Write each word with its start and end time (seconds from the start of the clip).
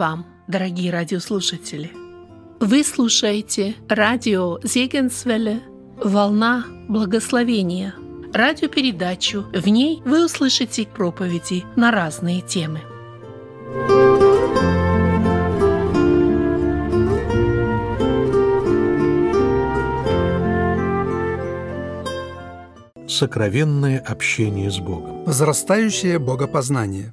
Вам, 0.00 0.24
дорогие 0.48 0.90
радиослушатели! 0.90 1.92
Вы 2.58 2.84
слушаете 2.84 3.74
радио 3.86 4.58
Зегенсвелле 4.62 5.60
«Волна 6.02 6.64
благословения» 6.88 7.94
радиопередачу. 8.32 9.44
В 9.52 9.68
ней 9.68 10.00
вы 10.06 10.24
услышите 10.24 10.86
проповеди 10.86 11.64
на 11.76 11.90
разные 11.90 12.40
темы. 12.40 12.80
Сокровенное 23.06 23.98
общение 23.98 24.70
с 24.70 24.78
Богом. 24.78 25.24
Возрастающее 25.26 26.18
богопознание. 26.18 27.12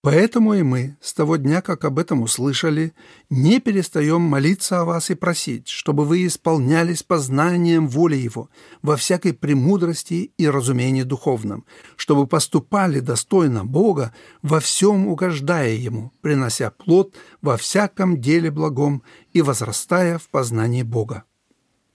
Поэтому 0.00 0.54
и 0.54 0.62
мы, 0.62 0.96
с 1.00 1.12
того 1.12 1.36
дня, 1.36 1.60
как 1.60 1.84
об 1.84 1.98
этом 1.98 2.22
услышали, 2.22 2.92
не 3.30 3.58
перестаем 3.58 4.20
молиться 4.20 4.80
о 4.80 4.84
вас 4.84 5.10
и 5.10 5.16
просить, 5.16 5.66
чтобы 5.66 6.04
вы 6.04 6.24
исполнялись 6.24 7.02
познанием 7.02 7.88
воли 7.88 8.14
Его 8.14 8.48
во 8.80 8.96
всякой 8.96 9.32
премудрости 9.32 10.32
и 10.38 10.48
разумении 10.48 11.02
духовном, 11.02 11.64
чтобы 11.96 12.28
поступали 12.28 13.00
достойно 13.00 13.64
Бога, 13.64 14.14
во 14.40 14.60
всем 14.60 15.08
угождая 15.08 15.72
Ему, 15.72 16.12
принося 16.20 16.70
плод 16.70 17.16
во 17.42 17.56
всяком 17.56 18.20
деле 18.20 18.52
благом 18.52 19.02
и 19.32 19.42
возрастая 19.42 20.18
в 20.18 20.28
познании 20.28 20.84
Бога. 20.84 21.24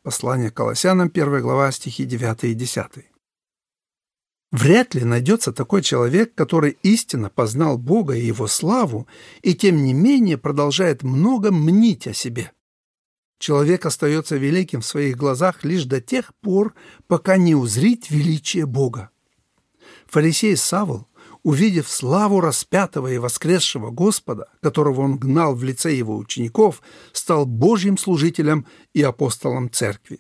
Послание 0.02 0.52
Колоссянам, 0.52 1.08
1 1.08 1.42
глава, 1.42 1.72
стихи 1.72 2.04
9 2.04 2.44
и 2.44 2.54
10. 2.54 3.13
Вряд 4.54 4.94
ли 4.94 5.04
найдется 5.04 5.52
такой 5.52 5.82
человек, 5.82 6.36
который 6.36 6.78
истинно 6.84 7.32
познал 7.32 7.80
Бога 7.80 8.14
и 8.14 8.24
Его 8.24 8.46
славу, 8.46 9.08
и 9.42 9.56
тем 9.56 9.84
не 9.84 9.94
менее 9.94 10.38
продолжает 10.38 11.02
много 11.02 11.52
мнить 11.52 12.06
о 12.06 12.14
себе. 12.14 12.52
Человек 13.40 13.88
остается 13.88 14.38
великим 14.38 14.82
в 14.82 14.86
своих 14.86 15.18
глазах 15.18 15.64
лишь 15.64 15.86
до 15.86 16.02
тех 16.02 16.36
пор, 16.36 16.76
пока 17.08 17.38
не 17.38 17.56
узрит 17.56 18.12
величие 18.12 18.68
Бога. 18.68 19.10
Фарисей 20.06 20.56
Савл, 20.56 21.08
увидев 21.42 21.90
славу 21.90 22.40
распятого 22.40 23.12
и 23.12 23.18
воскресшего 23.18 23.90
Господа, 23.90 24.50
которого 24.62 25.02
он 25.02 25.18
гнал 25.18 25.56
в 25.56 25.64
лице 25.64 25.96
его 25.96 26.16
учеников, 26.16 26.84
стал 27.12 27.48
Божьим 27.48 27.98
служителем 27.98 28.68
и 28.94 29.02
апостолом 29.02 29.72
церкви. 29.72 30.20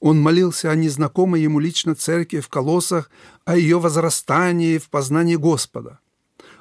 Он 0.00 0.20
молился 0.20 0.70
о 0.70 0.74
незнакомой 0.74 1.42
ему 1.42 1.58
лично 1.58 1.94
церкви 1.94 2.40
в 2.40 2.48
Колоссах, 2.48 3.10
о 3.44 3.56
ее 3.56 3.78
возрастании 3.78 4.78
в 4.78 4.88
познании 4.90 5.36
Господа. 5.36 5.98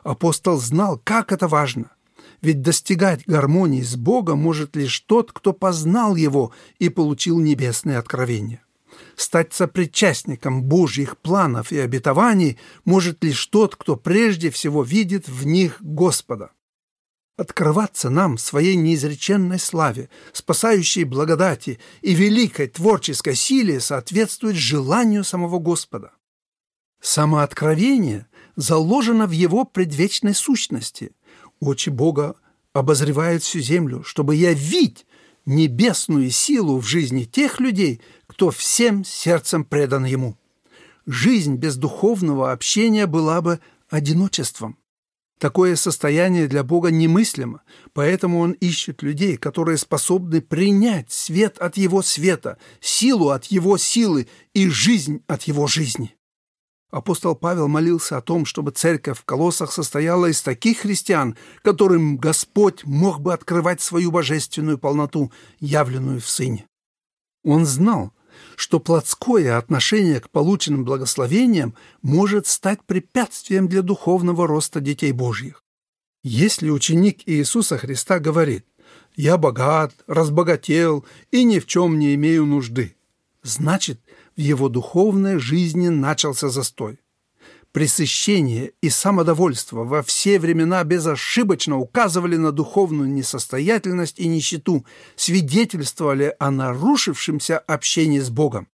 Апостол 0.03 0.57
знал, 0.57 1.01
как 1.03 1.31
это 1.31 1.47
важно. 1.47 1.91
Ведь 2.41 2.61
достигать 2.61 3.25
гармонии 3.25 3.81
с 3.81 3.95
Богом 3.95 4.39
может 4.39 4.75
лишь 4.75 4.99
тот, 5.01 5.31
кто 5.31 5.53
познал 5.53 6.15
Его 6.15 6.51
и 6.79 6.89
получил 6.89 7.39
небесные 7.39 7.97
откровения. 7.97 8.61
Стать 9.15 9.53
сопричастником 9.53 10.63
Божьих 10.63 11.17
планов 11.17 11.71
и 11.71 11.79
обетований 11.79 12.57
может 12.85 13.23
лишь 13.23 13.45
тот, 13.47 13.75
кто 13.75 13.95
прежде 13.95 14.49
всего 14.51 14.83
видит 14.83 15.27
в 15.27 15.45
них 15.45 15.77
Господа 15.81 16.51
открываться 17.37 18.09
нам 18.09 18.35
в 18.35 18.41
своей 18.41 18.75
неизреченной 18.75 19.59
славе, 19.59 20.09
спасающей 20.33 21.03
благодати 21.03 21.79
и 22.01 22.13
великой 22.13 22.67
творческой 22.67 23.35
силе 23.35 23.79
соответствует 23.79 24.55
желанию 24.55 25.23
самого 25.23 25.59
Господа. 25.59 26.11
Самооткровение 26.99 28.25
заложено 28.55 29.27
в 29.27 29.31
его 29.31 29.63
предвечной 29.65 30.33
сущности. 30.33 31.11
Очи 31.59 31.89
Бога 31.89 32.35
обозревают 32.73 33.43
всю 33.43 33.59
землю, 33.59 34.03
чтобы 34.03 34.35
явить 34.35 35.05
небесную 35.45 36.31
силу 36.31 36.79
в 36.79 36.87
жизни 36.87 37.23
тех 37.23 37.59
людей, 37.59 38.01
кто 38.25 38.49
всем 38.49 39.05
сердцем 39.05 39.63
предан 39.63 40.05
Ему. 40.05 40.37
Жизнь 41.05 41.55
без 41.55 41.77
духовного 41.77 42.51
общения 42.51 43.05
была 43.05 43.41
бы 43.41 43.59
одиночеством. 43.89 44.77
Такое 45.39 45.75
состояние 45.75 46.47
для 46.47 46.63
Бога 46.63 46.89
немыслимо, 46.89 47.61
поэтому 47.93 48.39
Он 48.39 48.53
ищет 48.53 49.03
людей, 49.03 49.37
которые 49.37 49.77
способны 49.77 50.41
принять 50.41 51.11
свет 51.11 51.59
от 51.59 51.77
Его 51.77 52.01
света, 52.01 52.57
силу 52.79 53.29
от 53.29 53.45
Его 53.45 53.77
силы 53.77 54.27
и 54.53 54.67
жизнь 54.67 55.23
от 55.27 55.43
Его 55.43 55.67
жизни. 55.67 56.15
Апостол 56.89 57.35
Павел 57.35 57.67
молился 57.67 58.17
о 58.17 58.21
том, 58.21 58.45
чтобы 58.45 58.71
церковь 58.71 59.19
в 59.19 59.25
Колоссах 59.25 59.71
состояла 59.71 60.27
из 60.27 60.41
таких 60.41 60.79
христиан, 60.79 61.35
которым 61.61 62.17
Господь 62.17 62.85
мог 62.85 63.19
бы 63.19 63.33
открывать 63.33 63.81
свою 63.81 64.09
божественную 64.09 64.79
полноту, 64.79 65.31
явленную 65.59 66.19
в 66.21 66.27
Сыне. 66.27 66.65
Он 67.43 67.65
знал, 67.65 68.13
что 68.55 68.79
плотское 68.79 69.57
отношение 69.57 70.19
к 70.19 70.29
полученным 70.29 70.83
благословениям 70.83 71.75
может 72.01 72.47
стать 72.47 72.83
препятствием 72.85 73.67
для 73.67 73.81
духовного 73.81 74.47
роста 74.47 74.79
детей 74.79 75.11
Божьих. 75.11 75.63
Если 76.23 76.69
ученик 76.69 77.21
Иисуса 77.25 77.77
Христа 77.77 78.19
говорит 78.19 78.65
«Я 79.15 79.37
богат, 79.37 79.93
разбогател 80.07 81.05
и 81.31 81.43
ни 81.43 81.59
в 81.59 81.65
чем 81.65 81.99
не 81.99 82.15
имею 82.15 82.45
нужды», 82.45 82.95
значит, 83.43 83.99
в 84.35 84.39
его 84.39 84.69
духовной 84.69 85.39
жизни 85.39 85.87
начался 85.87 86.49
застой. 86.49 86.99
Пресыщение 87.77 88.71
и 88.81 88.89
самодовольство 88.89 89.83
во 89.83 90.01
все 90.01 90.39
времена 90.39 90.83
безошибочно 90.83 91.77
указывали 91.77 92.35
на 92.35 92.51
духовную 92.51 93.07
несостоятельность 93.07 94.17
и 94.17 94.27
нищету, 94.27 94.83
свидетельствовали 95.15 96.35
о 96.39 96.49
нарушившемся 96.49 97.59
общении 97.59 98.19
с 98.19 98.31
Богом. 98.31 98.67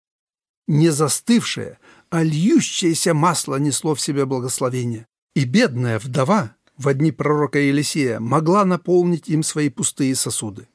Не 0.68 0.90
застывшее, 0.90 1.78
а 2.10 2.22
льющееся 2.22 3.14
масло 3.14 3.56
несло 3.56 3.94
в 3.94 4.02
себе 4.02 4.26
благословение. 4.26 5.06
И 5.34 5.46
бедная 5.46 5.98
вдова 5.98 6.54
в 6.76 6.92
дни 6.92 7.10
пророка 7.10 7.58
Елисея 7.58 8.20
могла 8.20 8.66
наполнить 8.66 9.30
им 9.30 9.42
свои 9.42 9.70
пустые 9.70 10.14
сосуды. 10.14 10.68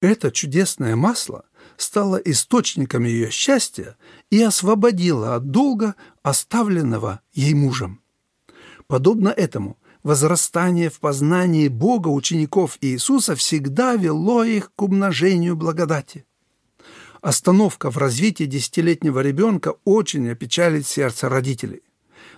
Это 0.00 0.30
чудесное 0.30 0.94
масло 0.94 1.46
стало 1.76 2.16
источником 2.16 3.04
ее 3.04 3.30
счастья 3.30 3.96
и 4.30 4.42
освободило 4.42 5.34
от 5.34 5.50
долга, 5.50 5.94
оставленного 6.22 7.20
ей 7.32 7.54
мужем. 7.54 8.00
Подобно 8.86 9.28
этому, 9.28 9.78
возрастание 10.02 10.90
в 10.90 11.00
познании 11.00 11.68
Бога 11.68 12.08
учеников 12.08 12.78
Иисуса 12.80 13.34
всегда 13.34 13.96
вело 13.96 14.44
их 14.44 14.72
к 14.74 14.82
умножению 14.82 15.56
благодати. 15.56 16.26
Остановка 17.22 17.90
в 17.90 17.96
развитии 17.96 18.44
десятилетнего 18.44 19.20
ребенка 19.20 19.76
очень 19.84 20.28
опечалит 20.28 20.86
сердце 20.86 21.30
родителей. 21.30 21.82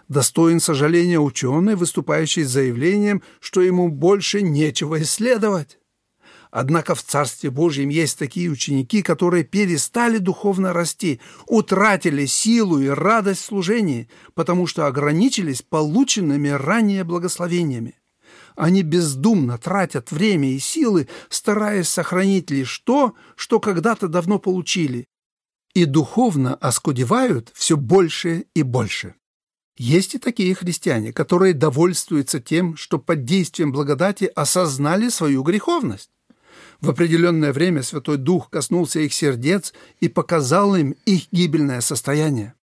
Достоин 0.09 0.61
сожаления 0.61 1.19
ученый, 1.19 1.75
выступающий 1.75 2.45
с 2.45 2.51
заявлением, 2.51 3.23
что 3.41 3.61
ему 3.61 3.89
больше 3.89 4.43
нечего 4.43 5.03
исследовать. 5.03 5.79
Однако 6.59 6.95
в 6.95 7.03
Царстве 7.03 7.51
Божьем 7.51 7.91
есть 7.91 8.19
такие 8.19 8.49
ученики, 8.49 9.03
которые 9.03 9.45
перестали 9.45 10.17
духовно 10.17 10.73
расти, 10.73 11.21
утратили 11.47 12.25
силу 12.25 12.79
и 12.79 12.89
радость 12.89 13.43
в 13.43 13.45
служении, 13.45 14.09
потому 14.33 14.67
что 14.67 14.87
ограничились 14.87 15.61
полученными 15.61 16.49
ранее 16.49 17.05
благословениями. 17.05 17.99
Они 18.55 18.83
бездумно 18.83 19.59
тратят 19.59 20.11
время 20.11 20.51
и 20.51 20.59
силы, 20.59 21.09
стараясь 21.29 21.91
сохранить 21.91 22.51
лишь 22.51 22.79
то, 22.79 23.13
что 23.35 23.61
когда-то 23.61 24.09
давно 24.09 24.39
получили, 24.39 25.05
и 25.75 25.85
духовно 25.85 26.55
оскудевают 26.55 27.51
все 27.53 27.77
больше 27.77 28.47
и 28.55 28.63
больше. 28.63 29.15
Есть 29.77 30.15
и 30.15 30.19
такие 30.19 30.55
христиане, 30.55 31.13
которые 31.13 31.53
довольствуются 31.53 32.41
тем, 32.41 32.79
что 32.79 32.99
под 32.99 33.27
действием 33.27 33.73
благодати 33.73 34.33
осознали 34.35 35.11
свою 35.11 35.43
греховность. 35.43 36.16
В 36.81 36.91
определенное 36.91 37.53
время 37.53 37.83
Святой 37.83 38.17
Дух 38.19 38.51
коснулся 38.51 39.01
их 39.01 39.15
сердец 39.15 39.73
и 40.01 40.09
показал 40.09 40.77
им 40.77 40.95
их 41.07 41.29
гибельное 41.33 41.81
состояние. 41.81 42.55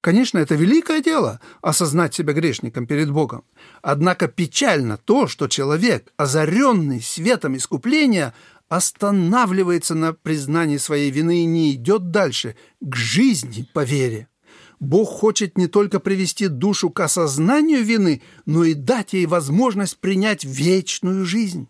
Конечно, 0.00 0.38
это 0.38 0.56
великое 0.56 1.00
дело– 1.00 1.40
осознать 1.62 2.12
себя 2.12 2.32
грешником 2.32 2.88
перед 2.88 3.10
Богом. 3.10 3.44
Однако 3.82 4.26
печально 4.26 4.96
то, 4.96 5.28
что 5.28 5.46
человек, 5.46 6.12
озаренный 6.16 7.00
светом 7.00 7.56
искупления, 7.56 8.34
останавливается 8.68 9.94
на 9.94 10.12
признании 10.12 10.78
своей 10.78 11.10
вины 11.12 11.42
и 11.42 11.46
не 11.46 11.74
идет 11.74 12.10
дальше, 12.10 12.56
к 12.80 12.96
жизни 12.96 13.68
по 13.72 13.84
вере. 13.84 14.26
Бог 14.80 15.08
хочет 15.08 15.56
не 15.56 15.68
только 15.68 16.00
привести 16.00 16.48
душу 16.48 16.90
к 16.90 16.98
осознанию 16.98 17.84
вины, 17.84 18.22
но 18.44 18.64
и 18.64 18.74
дать 18.74 19.12
ей 19.12 19.26
возможность 19.26 19.98
принять 19.98 20.42
вечную 20.42 21.24
жизнь. 21.24 21.68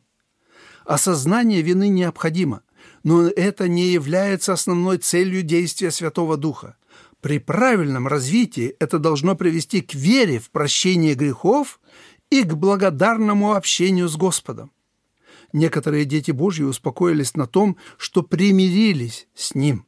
Осознание 0.84 1.62
вины 1.62 1.88
необходимо, 1.88 2.62
но 3.04 3.28
это 3.28 3.68
не 3.68 3.88
является 3.88 4.52
основной 4.52 4.98
целью 4.98 5.42
действия 5.42 5.90
Святого 5.90 6.36
Духа. 6.36 6.76
При 7.20 7.38
правильном 7.38 8.08
развитии 8.08 8.74
это 8.80 8.98
должно 8.98 9.36
привести 9.36 9.80
к 9.80 9.94
вере 9.94 10.40
в 10.40 10.50
прощение 10.50 11.14
грехов 11.14 11.80
и 12.30 12.42
к 12.42 12.54
благодарному 12.54 13.54
общению 13.54 14.08
с 14.08 14.16
Господом. 14.16 14.72
Некоторые 15.52 16.04
дети 16.04 16.30
Божьи 16.30 16.64
успокоились 16.64 17.36
на 17.36 17.46
том, 17.46 17.76
что 17.96 18.22
примирились 18.22 19.28
с 19.34 19.54
Ним. 19.54 19.86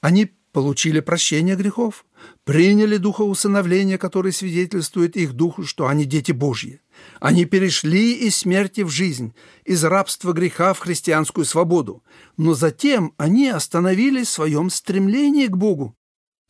Они 0.00 0.30
получили 0.52 1.00
прощение 1.00 1.56
грехов, 1.56 2.06
приняли 2.44 2.96
духа 2.96 3.22
усыновления, 3.22 3.98
который 3.98 4.32
свидетельствует 4.32 5.16
их 5.16 5.34
духу, 5.34 5.64
что 5.64 5.86
они 5.86 6.04
дети 6.04 6.32
Божьи. 6.32 6.80
Они 7.20 7.44
перешли 7.44 8.12
из 8.14 8.36
смерти 8.36 8.80
в 8.80 8.88
жизнь, 8.88 9.34
из 9.64 9.84
рабства 9.84 10.32
греха 10.32 10.72
в 10.72 10.78
христианскую 10.78 11.44
свободу, 11.44 12.02
но 12.36 12.54
затем 12.54 13.12
они 13.18 13.48
остановились 13.48 14.28
в 14.28 14.32
своем 14.32 14.70
стремлении 14.70 15.46
к 15.46 15.56
Богу. 15.56 15.94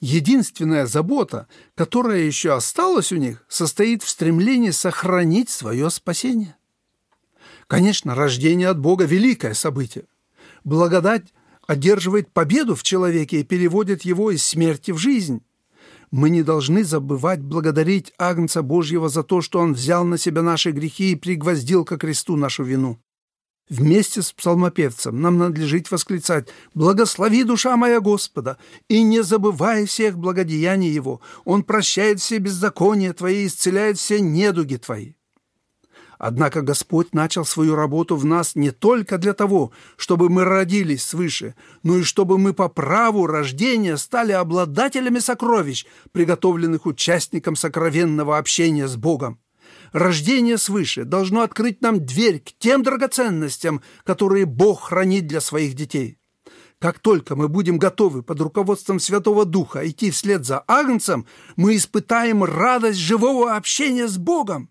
Единственная 0.01 0.87
забота, 0.87 1.47
которая 1.75 2.21
еще 2.21 2.55
осталась 2.55 3.13
у 3.13 3.17
них, 3.17 3.45
состоит 3.49 4.03
в 4.03 4.09
стремлении 4.09 4.71
сохранить 4.71 5.51
свое 5.51 5.91
спасение. 5.91 6.57
Конечно, 7.67 8.15
рождение 8.15 8.69
от 8.69 8.79
Бога– 8.79 9.05
великое 9.07 9.55
событие. 9.55 10.07
Благодать 10.65 11.33
одерживает 11.67 12.33
победу 12.33 12.75
в 12.75 12.83
человеке 12.83 13.41
и 13.41 13.45
переводит 13.45 14.03
его 14.03 14.31
из 14.31 14.45
смерти 14.45 14.91
в 14.91 14.99
жизнь. 14.99 15.43
Мы 16.11 16.31
не 16.31 16.43
должны 16.43 16.83
забывать 16.83 17.41
благодарить 17.41 18.13
Агнца 18.19 18.63
Божьего 18.63 19.09
за 19.09 19.23
то, 19.23 19.41
что 19.41 19.61
Он 19.61 19.75
взял 19.75 20.05
на 20.05 20.19
себя 20.19 20.43
наши 20.43 20.73
грехи 20.73 21.13
и 21.13 21.17
пригвоздил 21.17 21.85
ко 21.85 21.97
кресту 21.97 22.37
нашу 22.37 22.65
вину. 22.65 22.99
Вместе 23.69 24.21
с 24.21 24.33
псалмопевцем 24.33 25.21
нам 25.21 25.39
надлежит 25.39 25.89
восклицать 25.93 26.49
«Благослови, 26.75 27.45
душа 27.45 27.77
моя 27.77 28.01
Господа, 28.01 28.59
и 28.89 29.05
не 29.05 29.23
забывай 29.23 29.87
всех 29.87 30.19
благодеяний 30.19 30.91
Его. 30.91 31.21
Он 31.45 31.63
прощает 31.63 32.19
все 32.19 32.39
беззакония 32.39 33.13
Твои, 33.13 33.47
исцеляет 33.47 33.97
все 33.97 34.21
недуги 34.21 34.75
Твои». 34.75 35.13
Однако 36.23 36.61
Господь 36.61 37.15
начал 37.15 37.47
свою 37.47 37.75
работу 37.75 38.15
в 38.15 38.27
нас 38.27 38.55
не 38.55 38.73
только 38.73 39.17
для 39.17 39.33
того, 39.33 39.73
чтобы 39.97 40.29
мы 40.29 40.45
родились 40.45 41.03
свыше, 41.03 41.55
но 41.83 41.97
и 41.97 42.03
чтобы 42.03 42.37
мы 42.37 42.53
по 42.53 42.69
праву 42.69 43.27
рождения 43.27 43.97
стали 43.97 44.33
обладателями 44.33 45.19
сокровищ, 45.19 45.87
приготовленных 46.13 46.85
участникам 46.85 47.57
сокровенного 47.57 48.37
общения 48.37 48.87
с 48.87 48.97
Богом. 48.97 49.41
Рождение 49.93 50.59
свыше 50.59 51.05
должно 51.05 51.41
открыть 51.41 51.81
нам 51.81 52.05
дверь 52.05 52.41
к 52.41 52.53
тем 52.59 52.83
драгоценностям, 52.83 53.81
которые 54.05 54.45
Бог 54.45 54.89
хранит 54.89 55.27
для 55.27 55.41
своих 55.41 55.73
детей. 55.73 56.19
Как 56.79 56.99
только 56.99 57.35
мы 57.35 57.49
будем 57.49 57.79
готовы 57.79 58.23
под 58.23 58.43
руководством 58.43 59.01
Святого 59.01 59.47
Духа 59.47 59.89
идти 59.89 60.11
вслед 60.11 60.45
за 60.45 60.59
Агнцем, 60.67 61.25
мы 61.57 61.77
испытаем 61.77 62.45
радость 62.45 62.99
живого 62.99 63.57
общения 63.57 64.07
с 64.07 64.19
Богом. 64.19 64.69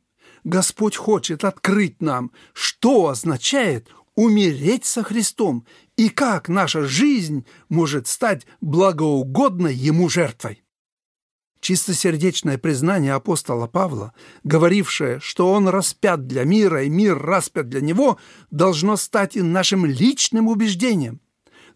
Господь 0.50 0.96
хочет 0.96 1.44
открыть 1.44 2.01
нам, 2.01 2.31
что 2.54 3.10
означает 3.10 3.88
умереть 4.16 4.84
со 4.84 5.04
Христом 5.04 5.66
и 5.96 6.10
как 6.10 6.50
наша 6.50 6.86
жизнь 6.86 7.46
может 7.69 8.07
стать 8.07 8.48
благоугодной 8.60 9.75
Ему 9.75 10.10
жертвой. 10.10 10.63
Чистосердечное 11.62 12.57
признание 12.57 13.13
апостола 13.13 13.68
Павла, 13.68 14.13
говорившее, 14.44 15.19
что 15.19 15.51
он 15.51 15.68
распят 15.68 16.25
для 16.25 16.46
мира 16.46 16.84
и 16.84 16.90
мир 16.90 17.19
распят 17.19 17.69
для 17.69 17.81
него, 17.81 18.18
должно 18.50 18.98
стать 18.98 19.36
и 19.36 19.44
нашим 19.44 19.86
личным 19.86 20.48
убеждением. 20.48 21.22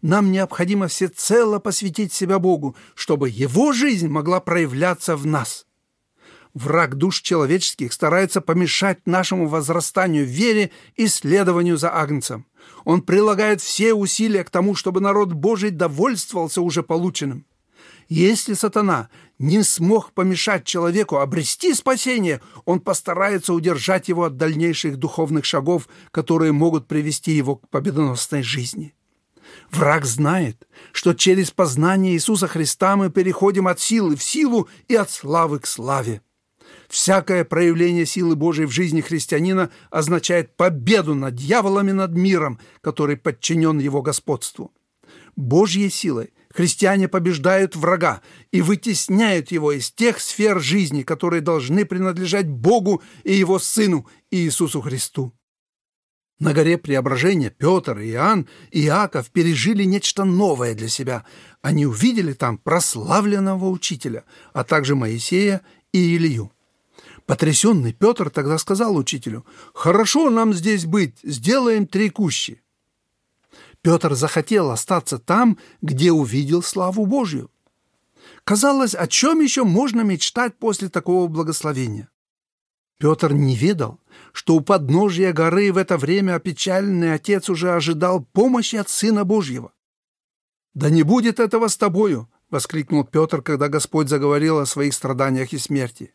Нам 0.02 0.32
необходимо 0.32 0.88
всецело 0.88 1.60
посвятить 1.60 2.12
себя 2.12 2.40
Богу, 2.40 2.74
чтобы 2.96 3.28
Его 3.28 3.72
жизнь 3.72 4.08
могла 4.08 4.40
проявляться 4.40 5.16
в 5.16 5.26
нас– 5.26 5.64
Враг 6.54 6.94
душ 6.94 7.20
человеческих 7.20 7.92
старается 7.92 8.40
помешать 8.40 9.06
нашему 9.06 9.48
возрастанию 9.48 10.24
в 10.24 10.28
вере 10.28 10.70
и 10.94 11.08
следованию 11.08 11.76
за 11.76 11.90
Агнцем. 11.90 12.46
Он 12.84 13.02
прилагает 13.02 13.60
все 13.60 13.92
усилия 13.92 14.44
к 14.44 14.50
тому, 14.50 14.76
чтобы 14.76 15.00
народ 15.00 15.32
Божий 15.32 15.70
довольствовался 15.70 16.62
уже 16.62 16.84
полученным. 16.84 17.44
Если 18.08 18.54
сатана 18.54 19.08
не 19.38 19.64
смог 19.64 20.12
помешать 20.12 20.64
человеку 20.64 21.16
обрести 21.16 21.74
спасение, 21.74 22.40
он 22.64 22.78
постарается 22.78 23.52
удержать 23.52 24.08
его 24.08 24.24
от 24.24 24.36
дальнейших 24.36 24.96
духовных 24.96 25.44
шагов, 25.44 25.88
которые 26.12 26.52
могут 26.52 26.86
привести 26.86 27.32
его 27.32 27.56
к 27.56 27.68
победоносной 27.68 28.42
жизни. 28.42 28.94
Враг 29.72 30.04
знает, 30.04 30.68
что 30.92 31.14
через 31.14 31.50
познание 31.50 32.14
Иисуса 32.14 32.46
Христа 32.46 32.96
мы 32.96 33.10
переходим 33.10 33.66
от 33.66 33.80
силы 33.80 34.14
в 34.14 34.22
силу 34.22 34.68
и 34.86 34.94
от 34.94 35.10
славы 35.10 35.58
к 35.58 35.66
славе. 35.66 36.20
Всякое 36.94 37.44
проявление 37.44 38.06
силы 38.06 38.36
Божией 38.36 38.66
в 38.66 38.70
жизни 38.70 39.00
христианина 39.00 39.70
означает 39.90 40.56
победу 40.56 41.16
над 41.16 41.34
дьяволами 41.34 41.90
над 41.90 42.12
миром, 42.12 42.60
который 42.82 43.16
подчинен 43.16 43.80
его 43.80 44.00
господству. 44.00 44.72
Божьей 45.34 45.90
силой 45.90 46.32
христиане 46.50 47.08
побеждают 47.08 47.74
врага 47.74 48.22
и 48.52 48.62
вытесняют 48.62 49.50
его 49.50 49.72
из 49.72 49.90
тех 49.90 50.20
сфер 50.20 50.60
жизни, 50.60 51.02
которые 51.02 51.40
должны 51.40 51.84
принадлежать 51.84 52.46
Богу 52.48 53.02
и 53.24 53.32
Его 53.32 53.58
Сыну 53.58 54.06
Иисусу 54.30 54.80
Христу. 54.80 55.32
На 56.38 56.52
горе 56.52 56.78
Преображения 56.78 57.50
Петр, 57.50 57.98
Иоанн 57.98 58.46
и 58.70 58.84
Иаков 58.84 59.32
пережили 59.32 59.82
нечто 59.82 60.22
новое 60.22 60.76
для 60.76 60.88
себя. 60.88 61.24
Они 61.60 61.86
увидели 61.86 62.34
там 62.34 62.56
прославленного 62.56 63.68
учителя, 63.68 64.22
а 64.52 64.62
также 64.62 64.94
Моисея 64.94 65.62
и 65.92 66.16
Илью. 66.16 66.53
Потрясенный 67.26 67.94
Петр 67.94 68.28
тогда 68.28 68.58
сказал 68.58 68.96
учителю, 68.96 69.46
«Хорошо 69.72 70.28
нам 70.28 70.52
здесь 70.52 70.84
быть, 70.84 71.18
сделаем 71.22 71.86
три 71.86 72.10
кущи». 72.10 72.62
Петр 73.80 74.14
захотел 74.14 74.70
остаться 74.70 75.18
там, 75.18 75.58
где 75.80 76.12
увидел 76.12 76.62
славу 76.62 77.06
Божью. 77.06 77.50
Казалось, 78.44 78.94
о 78.94 79.06
чем 79.06 79.40
еще 79.40 79.64
можно 79.64 80.02
мечтать 80.02 80.58
после 80.58 80.88
такого 80.88 81.28
благословения? 81.28 82.08
Петр 82.98 83.32
не 83.32 83.56
ведал, 83.56 84.00
что 84.32 84.54
у 84.54 84.60
подножия 84.60 85.32
горы 85.32 85.72
в 85.72 85.78
это 85.78 85.98
время 85.98 86.36
опечаленный 86.36 87.14
отец 87.14 87.48
уже 87.48 87.72
ожидал 87.72 88.24
помощи 88.24 88.76
от 88.76 88.88
Сына 88.88 89.24
Божьего. 89.24 89.72
«Да 90.74 90.90
не 90.90 91.02
будет 91.02 91.40
этого 91.40 91.68
с 91.68 91.76
тобою!»— 91.76 92.30
воскликнул 92.50 93.04
Петр, 93.04 93.42
когда 93.42 93.68
Господь 93.68 94.08
заговорил 94.08 94.58
о 94.58 94.66
своих 94.66 94.94
страданиях 94.94 95.52
и 95.52 95.58
смерти. 95.58 96.14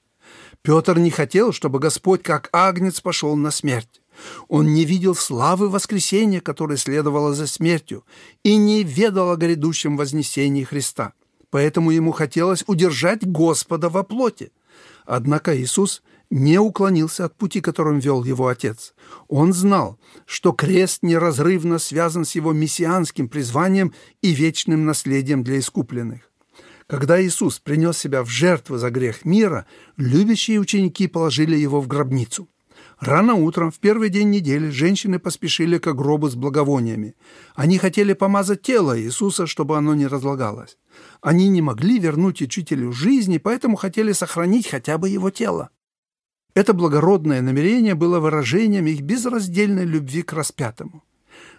Петр 0.61 0.97
не 0.99 1.09
хотел, 1.09 1.53
чтобы 1.53 1.79
Господь 1.79 2.21
как 2.21 2.49
агнец 2.51 2.99
пошел 3.01 3.35
на 3.35 3.51
смерть. 3.51 4.01
Он 4.49 4.73
не 4.73 4.83
видел 4.83 5.15
славы 5.15 5.69
воскресения, 5.69 6.41
которое 6.41 6.77
следовало 6.77 7.33
за 7.33 7.47
смертью, 7.47 8.03
и 8.43 8.57
не 8.57 8.83
ведал 8.83 9.31
о 9.31 9.37
грядущем 9.37 9.95
вознесении 9.95 10.63
Христа. 10.63 11.13
Поэтому 11.49 11.91
ему 11.91 12.11
хотелось 12.11 12.63
удержать 12.67 13.25
Господа 13.25 13.89
во 13.89 14.03
плоти. 14.03 14.51
Однако 15.05 15.57
Иисус 15.57 16.03
не 16.29 16.59
уклонился 16.59 17.25
от 17.25 17.35
пути, 17.35 17.61
которым 17.61 17.99
вел 17.99 18.23
его 18.23 18.47
Отец. 18.47 18.93
Он 19.27 19.53
знал, 19.53 19.97
что 20.25 20.51
крест 20.51 20.99
неразрывно 21.01 21.79
связан 21.79 22.25
с 22.25 22.35
его 22.35 22.53
мессианским 22.53 23.29
призванием 23.29 23.93
и 24.21 24.31
вечным 24.31 24.85
наследием 24.85 25.43
для 25.43 25.57
искупленных. 25.57 26.28
Когда 26.89 27.23
Иисус 27.23 27.59
принес 27.59 27.99
себя 27.99 28.23
в 28.23 28.29
жертву 28.29 28.79
за 28.79 28.89
грех 28.89 29.23
мира, 29.23 29.67
любящие 29.95 30.59
ученики 30.59 31.05
положили 31.07 31.55
его 31.55 31.81
в 31.81 31.87
гробницу. 31.87 32.49
Рано 32.99 33.35
утром, 33.35 33.69
в 33.69 33.77
первый 33.77 34.09
день 34.09 34.31
недели, 34.31 34.71
женщины 34.71 35.19
поспешили 35.19 35.77
к 35.77 35.93
гробу 35.93 36.29
с 36.29 36.35
благовониями. 36.35 37.13
Они 37.53 37.77
хотели 37.77 38.13
помазать 38.13 38.63
тело 38.63 38.99
Иисуса, 38.99 39.45
чтобы 39.45 39.77
оно 39.77 39.93
не 39.93 40.07
разлагалось. 40.07 40.79
Они 41.21 41.47
не 41.49 41.61
могли 41.61 41.99
вернуть 41.99 42.41
учителю 42.41 42.91
жизни, 42.91 43.37
поэтому 43.37 43.75
хотели 43.75 44.11
сохранить 44.11 44.67
хотя 44.67 44.97
бы 44.97 45.09
его 45.09 45.29
тело. 45.29 45.69
Это 46.55 46.73
благородное 46.73 47.43
намерение 47.43 47.93
было 47.93 48.19
выражением 48.19 48.87
их 48.87 49.01
безраздельной 49.01 49.85
любви 49.85 50.23
к 50.23 50.33
распятому. 50.33 51.03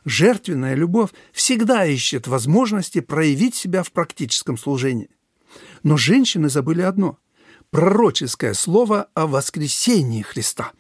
Жертвенная 0.04 0.75
любовь 0.75 1.10
всегда 1.32 1.87
ищет 1.87 2.26
возможности 2.26 3.00
проявить 3.00 3.54
себя 3.54 3.84
в 3.84 3.92
практическом 3.92 4.58
служении. 4.58 5.08
Но 5.83 5.97
женщины 5.97 6.49
забыли 6.49 6.83
одно– 6.83 7.19
пророческое 7.71 8.54
слово 8.54 9.09
о 9.14 9.26
воскресении 9.26 10.23
Христа. 10.23 10.73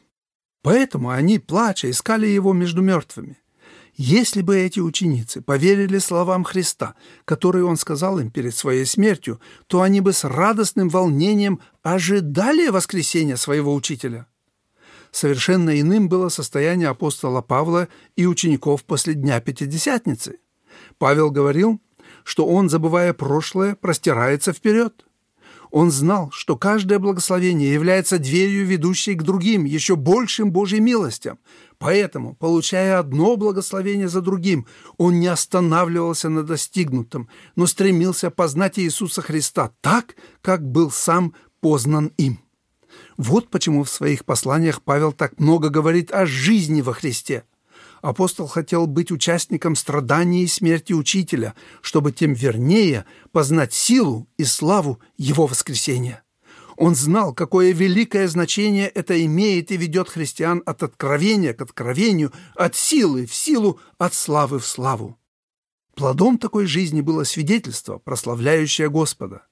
Поэтому 0.62 1.10
они, 1.10 1.38
плача, 1.38 1.90
искали 1.90 2.26
его 2.26 2.52
между 2.52 2.82
мертвыми. 2.82 3.38
Если 3.94 4.40
бы 4.40 4.56
эти 4.56 4.80
ученицы 4.80 5.42
поверили 5.42 5.98
словам 5.98 6.44
Христа, 6.44 6.94
которые 7.24 7.64
он 7.64 7.76
сказал 7.76 8.18
им 8.18 8.30
перед 8.30 8.54
своей 8.54 8.86
смертью, 8.86 9.40
то 9.66 9.82
они 9.82 10.00
бы 10.00 10.12
с 10.12 10.24
радостным 10.24 10.88
волнением 10.88 11.60
ожидали 11.82 12.68
воскресения 12.68 13.36
своего 13.36 13.74
учителя. 13.74 14.26
Совершенно 15.10 15.78
иным 15.80 16.08
было 16.08 16.28
состояние 16.28 16.88
апостола 16.88 17.42
Павла 17.42 17.88
и 18.16 18.26
учеников 18.26 18.84
после 18.84 19.14
Дня 19.14 19.40
Пятидесятницы. 19.40 20.38
Павел 20.98 21.30
говорил, 21.30 21.80
что 22.24 22.46
он, 22.46 22.68
забывая 22.68 23.12
прошлое, 23.12 23.74
простирается 23.74 24.52
вперед. 24.52 25.04
Он 25.70 25.90
знал, 25.90 26.30
что 26.32 26.56
каждое 26.56 26.98
благословение 26.98 27.72
является 27.72 28.18
дверью, 28.18 28.66
ведущей 28.66 29.14
к 29.14 29.22
другим, 29.22 29.64
еще 29.64 29.94
большим 29.94 30.50
Божьим 30.50 30.84
милостям. 30.84 31.38
Поэтому, 31.78 32.34
получая 32.34 32.98
одно 32.98 33.36
благословение 33.36 34.08
за 34.08 34.20
другим, 34.20 34.66
он 34.98 35.20
не 35.20 35.28
останавливался 35.28 36.28
на 36.28 36.42
достигнутом, 36.42 37.28
но 37.54 37.66
стремился 37.66 38.30
познать 38.30 38.78
Иисуса 38.78 39.22
Христа 39.22 39.70
так, 39.80 40.16
как 40.42 40.68
был 40.68 40.90
сам 40.90 41.34
познан 41.60 42.12
им. 42.16 42.40
Вот 43.16 43.48
почему 43.48 43.84
в 43.84 43.90
своих 43.90 44.24
посланиях 44.24 44.82
Павел 44.82 45.12
так 45.12 45.38
много 45.38 45.68
говорит 45.68 46.12
о 46.12 46.26
жизни 46.26 46.80
во 46.80 46.92
Христе. 46.92 47.44
Апостол 48.02 48.46
хотел 48.46 48.86
быть 48.86 49.10
участником 49.10 49.76
страданий 49.76 50.44
и 50.44 50.46
смерти 50.46 50.92
Учителя, 50.92 51.54
чтобы 51.82 52.12
тем 52.12 52.32
вернее 52.32 53.04
познать 53.30 53.74
силу 53.74 54.26
и 54.38 54.44
славу 54.44 55.00
Его 55.18 55.46
воскресения. 55.46 56.22
Он 56.76 56.94
знал, 56.94 57.34
какое 57.34 57.72
великое 57.72 58.26
значение 58.26 58.88
это 58.88 59.22
имеет 59.26 59.70
и 59.70 59.76
ведет 59.76 60.08
христиан 60.08 60.62
от 60.64 60.82
откровения 60.82 61.52
к 61.52 61.60
откровению, 61.60 62.32
от 62.54 62.74
силы 62.74 63.26
в 63.26 63.34
силу, 63.34 63.78
от 63.98 64.14
славы 64.14 64.58
в 64.58 64.66
славу. 64.66 65.18
Плодом 65.94 66.38
такой 66.38 66.64
жизни 66.64 67.02
было 67.02 67.24
свидетельство, 67.24 67.98
прославляющее 67.98 68.88
Господа. 68.88 69.42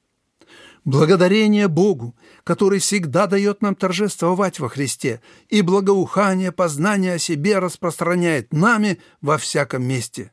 Благодарение 0.89 1.69
Богу, 1.69 2.17
который 2.45 2.79
всегда 2.79 3.27
дает 3.27 3.61
нам 3.61 3.75
торжествовать 3.75 4.59
во 4.59 4.71
Христе, 4.71 5.21
и 5.51 5.61
благоухание 5.61 6.51
познания 6.51 7.13
о 7.13 7.19
себе 7.19 7.59
распространяет 7.59 8.55
нами 8.55 8.99
во 9.21 9.37
всяком 9.37 9.85
месте. 9.85 10.33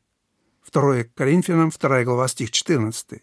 2 0.71 1.07
Коринфянам 1.13 1.71
2 1.77 2.03
глава 2.05 2.29
стих 2.29 2.51
14. 2.51 3.21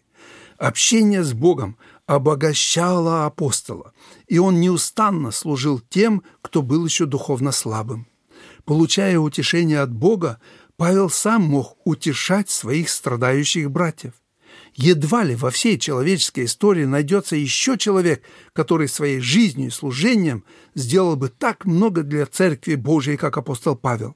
Общение 0.59 1.23
с 1.23 1.33
Богом 1.33 1.75
обогащало 2.05 3.25
апостола, 3.25 3.93
и 4.27 4.37
он 4.37 4.61
неустанно 4.61 5.31
служил 5.31 5.79
тем, 5.79 6.21
кто 6.43 6.61
был 6.61 6.85
еще 6.85 7.07
духовно 7.07 7.51
слабым. 7.51 8.05
Получая 8.63 9.17
утешение 9.17 9.79
от 9.79 9.91
Бога, 9.91 10.39
Павел 10.77 11.09
сам 11.09 11.41
мог 11.41 11.77
утешать 11.83 12.51
своих 12.51 12.91
страдающих 12.91 13.71
братьев. 13.71 14.13
Едва 14.75 15.23
ли 15.23 15.35
во 15.35 15.51
всей 15.51 15.77
человеческой 15.77 16.45
истории 16.45 16.85
найдется 16.85 17.35
еще 17.35 17.77
человек, 17.77 18.23
который 18.53 18.87
своей 18.87 19.19
жизнью 19.19 19.67
и 19.67 19.71
служением 19.71 20.43
сделал 20.73 21.15
бы 21.15 21.29
так 21.29 21.65
много 21.65 22.01
для 22.01 22.25
Церкви 22.25 22.75
Божией, 22.75 23.17
как 23.17 23.37
апостол 23.37 23.75
Павел. 23.75 24.15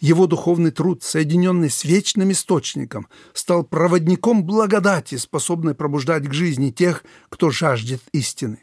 Его 0.00 0.26
духовный 0.26 0.70
труд, 0.70 1.02
соединенный 1.02 1.70
с 1.70 1.84
вечным 1.84 2.30
источником, 2.32 3.08
стал 3.32 3.64
проводником 3.64 4.44
благодати, 4.44 5.16
способной 5.16 5.74
пробуждать 5.74 6.28
к 6.28 6.34
жизни 6.34 6.70
тех, 6.70 7.02
кто 7.30 7.50
жаждет 7.50 8.02
истины. 8.12 8.58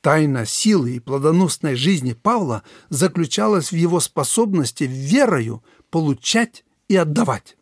Тайна 0.00 0.46
силы 0.46 0.96
и 0.96 1.00
плодоносной 1.00 1.74
жизни 1.76 2.14
Павла 2.14 2.62
заключалась 2.88 3.70
в 3.70 3.76
его 3.76 4.00
способности 4.00 4.84
верою 4.84 5.62
получать 5.90 6.64
и 6.88 6.96
отдавать. 6.96 7.56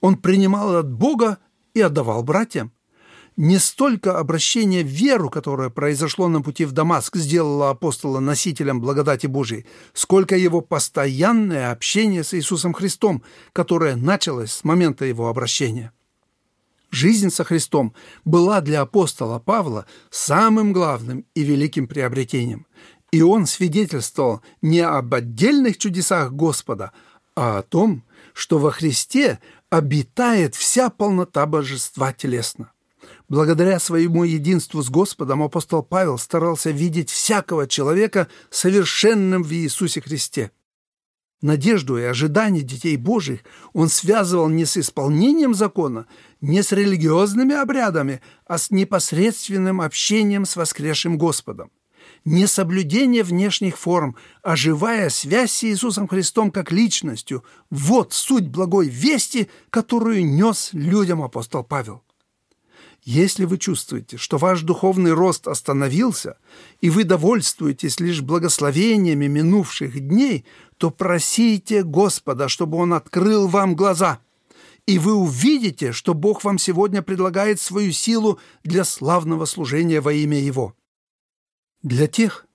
Он 0.00 0.16
принимал 0.16 0.76
от 0.76 0.90
Бога 0.90 1.38
и 1.74 1.80
отдавал 1.80 2.22
братьям. 2.22 2.72
Не 3.36 3.58
столько 3.58 4.16
обращение 4.18 4.84
в 4.84 4.88
веру, 4.88 5.28
которое 5.28 5.68
произошло 5.68 6.28
на 6.28 6.40
пути 6.40 6.64
в 6.64 6.72
Дамаск, 6.72 7.16
сделало 7.16 7.70
апостола 7.70 8.20
носителем 8.20 8.80
благодати 8.80 9.26
Божией, 9.26 9.66
сколько 9.92 10.36
его 10.36 10.60
постоянное 10.60 11.72
общение 11.72 12.22
с 12.22 12.32
Иисусом 12.34 12.72
Христом, 12.72 13.24
которое 13.52 13.96
началось 13.96 14.52
с 14.52 14.62
момента 14.62 15.04
его 15.04 15.28
обращения. 15.28 15.92
Жизнь 16.92 17.30
со 17.30 17.42
Христом 17.42 17.92
была 18.24 18.60
для 18.60 18.82
апостола 18.82 19.40
Павла 19.40 19.86
самым 20.10 20.72
главным 20.72 21.26
и 21.34 21.42
великим 21.42 21.88
приобретением. 21.88 22.68
И 23.10 23.20
он 23.20 23.46
свидетельствовал 23.46 24.42
не 24.62 24.78
об 24.78 25.12
отдельных 25.12 25.76
чудесах 25.76 26.30
Господа, 26.32 26.92
а 27.34 27.58
о 27.58 27.62
том, 27.62 28.04
что 28.32 28.60
во 28.60 28.70
Христе 28.70 29.40
обитает 29.76 30.54
вся 30.54 30.88
полнота 30.88 31.46
божества 31.46 32.12
телесно. 32.12 32.70
Благодаря 33.28 33.80
своему 33.80 34.22
единству 34.22 34.82
с 34.82 34.88
Господом 34.88 35.42
апостол 35.42 35.82
Павел 35.82 36.16
старался 36.16 36.70
видеть 36.70 37.10
всякого 37.10 37.66
человека 37.66 38.28
совершенным 38.50 39.42
в 39.42 39.52
Иисусе 39.52 40.00
Христе. 40.00 40.52
Надежду 41.42 41.98
и 41.98 42.02
ожидание 42.02 42.62
детей 42.62 42.96
Божьих 42.96 43.40
он 43.72 43.88
связывал 43.88 44.48
не 44.48 44.64
с 44.64 44.76
исполнением 44.76 45.54
закона, 45.54 46.06
не 46.40 46.62
с 46.62 46.70
религиозными 46.70 47.54
обрядами, 47.54 48.20
а 48.46 48.58
с 48.58 48.70
непосредственным 48.70 49.80
общением 49.80 50.44
с 50.44 50.54
воскресшим 50.54 51.18
Господом 51.18 51.70
не 52.24 52.46
соблюдение 52.46 53.22
внешних 53.22 53.78
форм, 53.78 54.16
а 54.42 54.56
живая 54.56 55.10
связь 55.10 55.52
с 55.52 55.64
Иисусом 55.64 56.08
Христом 56.08 56.50
как 56.50 56.72
личностью– 56.72 57.44
вот 57.70 58.12
суть 58.12 58.48
благой 58.48 58.88
вести, 58.88 59.48
которую 59.70 60.24
нес 60.24 60.70
людям 60.72 61.22
апостол 61.22 61.62
Павел. 61.62 62.02
Если 63.02 63.44
вы 63.44 63.58
чувствуете, 63.58 64.16
что 64.16 64.38
ваш 64.38 64.62
духовный 64.62 65.12
рост 65.12 65.46
остановился, 65.46 66.38
и 66.80 66.88
вы 66.88 67.04
довольствуетесь 67.04 68.00
лишь 68.00 68.22
благословениями 68.22 69.26
минувших 69.26 70.00
дней, 70.00 70.46
то 70.78 70.90
просите 70.90 71.82
Господа, 71.82 72.48
чтобы 72.48 72.78
Он 72.78 72.94
открыл 72.94 73.46
вам 73.46 73.76
глаза, 73.76 74.20
и 74.86 74.98
вы 74.98 75.14
увидите, 75.14 75.92
что 75.92 76.14
Бог 76.14 76.44
вам 76.44 76.58
сегодня 76.58 77.02
предлагает 77.02 77.60
свою 77.60 77.92
силу 77.92 78.38
для 78.62 78.84
славного 78.84 79.44
служения 79.44 80.00
во 80.00 80.14
имя 80.14 80.38
Его 80.38 80.74
для 81.84 82.08
тех, 82.08 82.46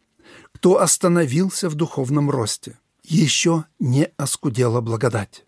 кто 0.54 0.82
остановился 0.82 1.70
в 1.70 1.76
духовном 1.76 2.30
росте. 2.30 2.78
Еще 3.04 3.64
не 3.80 4.10
оскудела 4.18 4.82
благодать. 4.82 5.46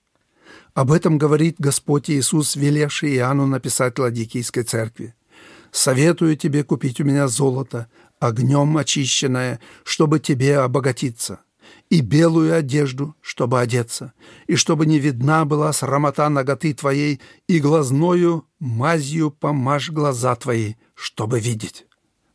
Об 0.74 0.92
этом 0.92 1.18
говорит 1.18 1.56
Господь 1.60 2.10
Иисус, 2.10 2.56
велевший 2.56 3.16
Иоанну 3.16 3.46
написать 3.46 4.00
Ладикийской 4.00 4.64
церкви. 4.64 5.16
«Советую 5.72 6.38
тебе 6.38 6.64
купить 6.64 7.02
у 7.02 7.04
меня 7.04 7.28
золото, 7.28 7.88
огнем 8.20 8.78
очищенное, 8.78 9.60
чтобы 9.84 10.20
тебе 10.20 10.60
обогатиться, 10.60 11.40
и 11.90 12.02
белую 12.02 12.56
одежду, 12.56 13.16
чтобы 13.22 13.60
одеться, 13.60 14.14
и 14.48 14.56
чтобы 14.56 14.86
не 14.86 15.00
видна 15.00 15.46
была 15.46 15.74
срамота 15.74 16.30
ноготы 16.30 16.74
твоей, 16.74 17.22
и 17.48 17.60
глазною 17.60 18.46
мазью 18.60 19.32
помажь 19.32 19.90
глаза 19.90 20.36
твои, 20.36 20.76
чтобы 20.96 21.40
видеть». 21.40 21.86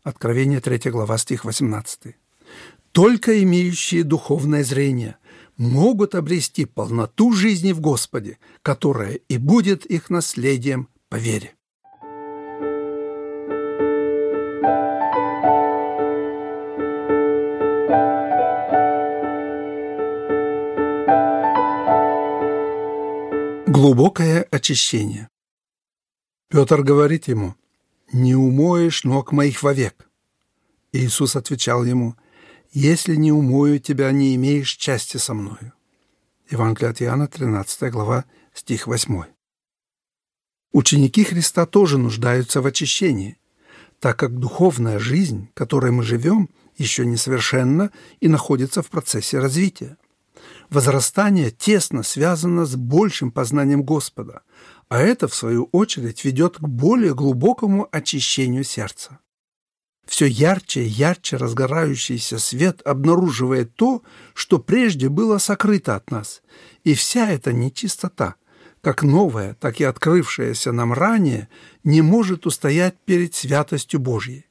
Откровение 0.06 0.60
3 0.60 0.92
глава, 0.92 1.18
стих 1.18 1.44
18. 1.44 2.14
Только 2.92 3.42
имеющие 3.42 4.04
духовное 4.04 4.62
зрение 4.62 5.16
могут 5.56 6.14
обрести 6.14 6.64
полноту 6.64 7.32
жизни 7.32 7.72
в 7.72 7.80
Господе, 7.80 8.38
которая 8.62 9.14
и 9.14 9.36
будет 9.36 9.84
их 9.84 10.08
наследием 10.08 10.88
по 11.08 11.16
вере. 11.16 11.56
Глубокое 23.66 24.46
очищение. 24.52 25.28
Петр 26.48 26.82
говорит 26.82 27.26
ему– 27.26 27.56
не 28.12 28.34
умоешь 28.34 29.04
ног 29.04 29.32
моих 29.32 29.62
вовек». 29.62 30.08
Иисус 30.92 31.36
отвечал 31.36 31.84
ему, 31.84 32.14
«Если 32.72 33.16
не 33.16 33.32
умою 33.32 33.78
тебя, 33.78 34.10
не 34.12 34.34
имеешь 34.34 34.76
части 34.76 35.16
со 35.16 35.34
мною». 35.34 35.72
Евангелие 36.50 36.90
от 36.90 37.02
Иоанна, 37.02 37.26
13 37.26 37.90
глава, 37.90 38.24
стих 38.54 38.86
8. 38.86 39.24
Ученики 40.72 41.24
Христа 41.24 41.66
тоже 41.66 41.98
нуждаются 41.98 42.60
в 42.60 42.66
очищении, 42.66 43.38
так 43.98 44.18
как 44.18 44.38
духовная 44.38 44.98
жизнь, 44.98 45.48
которой 45.54 45.90
мы 45.90 46.02
живем, 46.02 46.50
еще 46.76 47.06
несовершенна 47.06 47.90
и 48.20 48.28
находится 48.28 48.82
в 48.82 48.90
процессе 48.90 49.38
развития. 49.38 49.96
Возрастание 50.68 51.50
тесно 51.50 52.02
связано 52.02 52.66
с 52.66 52.76
большим 52.76 53.30
познанием 53.30 53.82
Господа, 53.82 54.42
а 54.88 55.00
это, 55.00 55.28
в 55.28 55.34
свою 55.34 55.68
очередь, 55.72 56.24
ведет 56.24 56.58
к 56.58 56.62
более 56.62 57.14
глубокому 57.14 57.88
очищению 57.90 58.64
сердца. 58.64 59.18
Все 60.06 60.26
ярче 60.26 60.84
и 60.84 60.88
ярче 60.88 61.36
разгорающийся 61.36 62.38
свет 62.38 62.80
обнаруживает 62.84 63.74
то, 63.74 64.02
что 64.34 64.60
прежде 64.60 65.08
было 65.08 65.38
сокрыто 65.38 65.96
от 65.96 66.10
нас, 66.12 66.42
и 66.84 66.94
вся 66.94 67.28
эта 67.30 67.52
нечистота, 67.52 68.36
как 68.80 69.02
новая, 69.02 69.54
так 69.54 69.80
и 69.80 69.84
открывшаяся 69.84 70.70
нам 70.70 70.92
ранее, 70.92 71.48
не 71.82 72.02
может 72.02 72.46
устоять 72.46 72.96
перед 73.04 73.34
святостью 73.34 73.98
Божьей. 73.98 74.46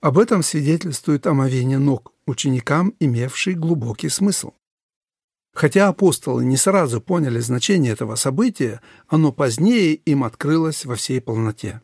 Об 0.00 0.18
этом 0.18 0.42
свидетельствует 0.42 1.26
омовение 1.26 1.78
ног 1.78 2.12
ученикам, 2.26 2.94
имевший 3.00 3.54
глубокий 3.54 4.08
смысл. 4.08 4.52
Хотя 5.54 5.86
апостолы 5.86 6.44
не 6.44 6.56
сразу 6.56 7.00
поняли 7.00 7.38
значение 7.38 7.92
этого 7.92 8.16
события, 8.16 8.80
оно 9.06 9.30
позднее 9.30 9.94
им 9.94 10.24
открылось 10.24 10.84
во 10.84 10.96
всей 10.96 11.20
полноте. 11.20 11.80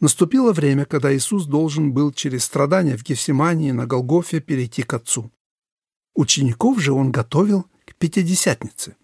Наступило 0.00 0.52
время, 0.52 0.84
когда 0.84 1.14
Иисус 1.14 1.46
должен 1.46 1.92
был 1.92 2.12
через 2.12 2.44
страдания 2.44 2.98
в 2.98 3.02
Гефсимании 3.02 3.70
на 3.70 3.86
Голгофе 3.86 4.40
перейти 4.40 4.82
к 4.82 4.92
Отцу. 4.92 5.32
Учеников 6.14 6.80
же 6.80 6.92
он 6.92 7.10
готовил 7.10 7.66
к 7.86 7.94
Пятидесятнице. 7.94 8.96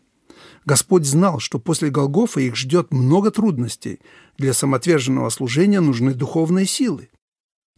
Господь 0.66 1.07
знал, 1.07 1.38
что 1.40 1.59
после 1.59 1.88
Голгофа 1.88 2.40
их 2.40 2.57
ждет 2.57 2.92
много 2.92 3.30
трудностей. 3.30 4.00
Для 4.37 4.52
самоотверженного 4.52 5.30
служения 5.30 5.80
нужны 5.80 6.12
духовные 6.12 6.66
силы. 6.66 7.09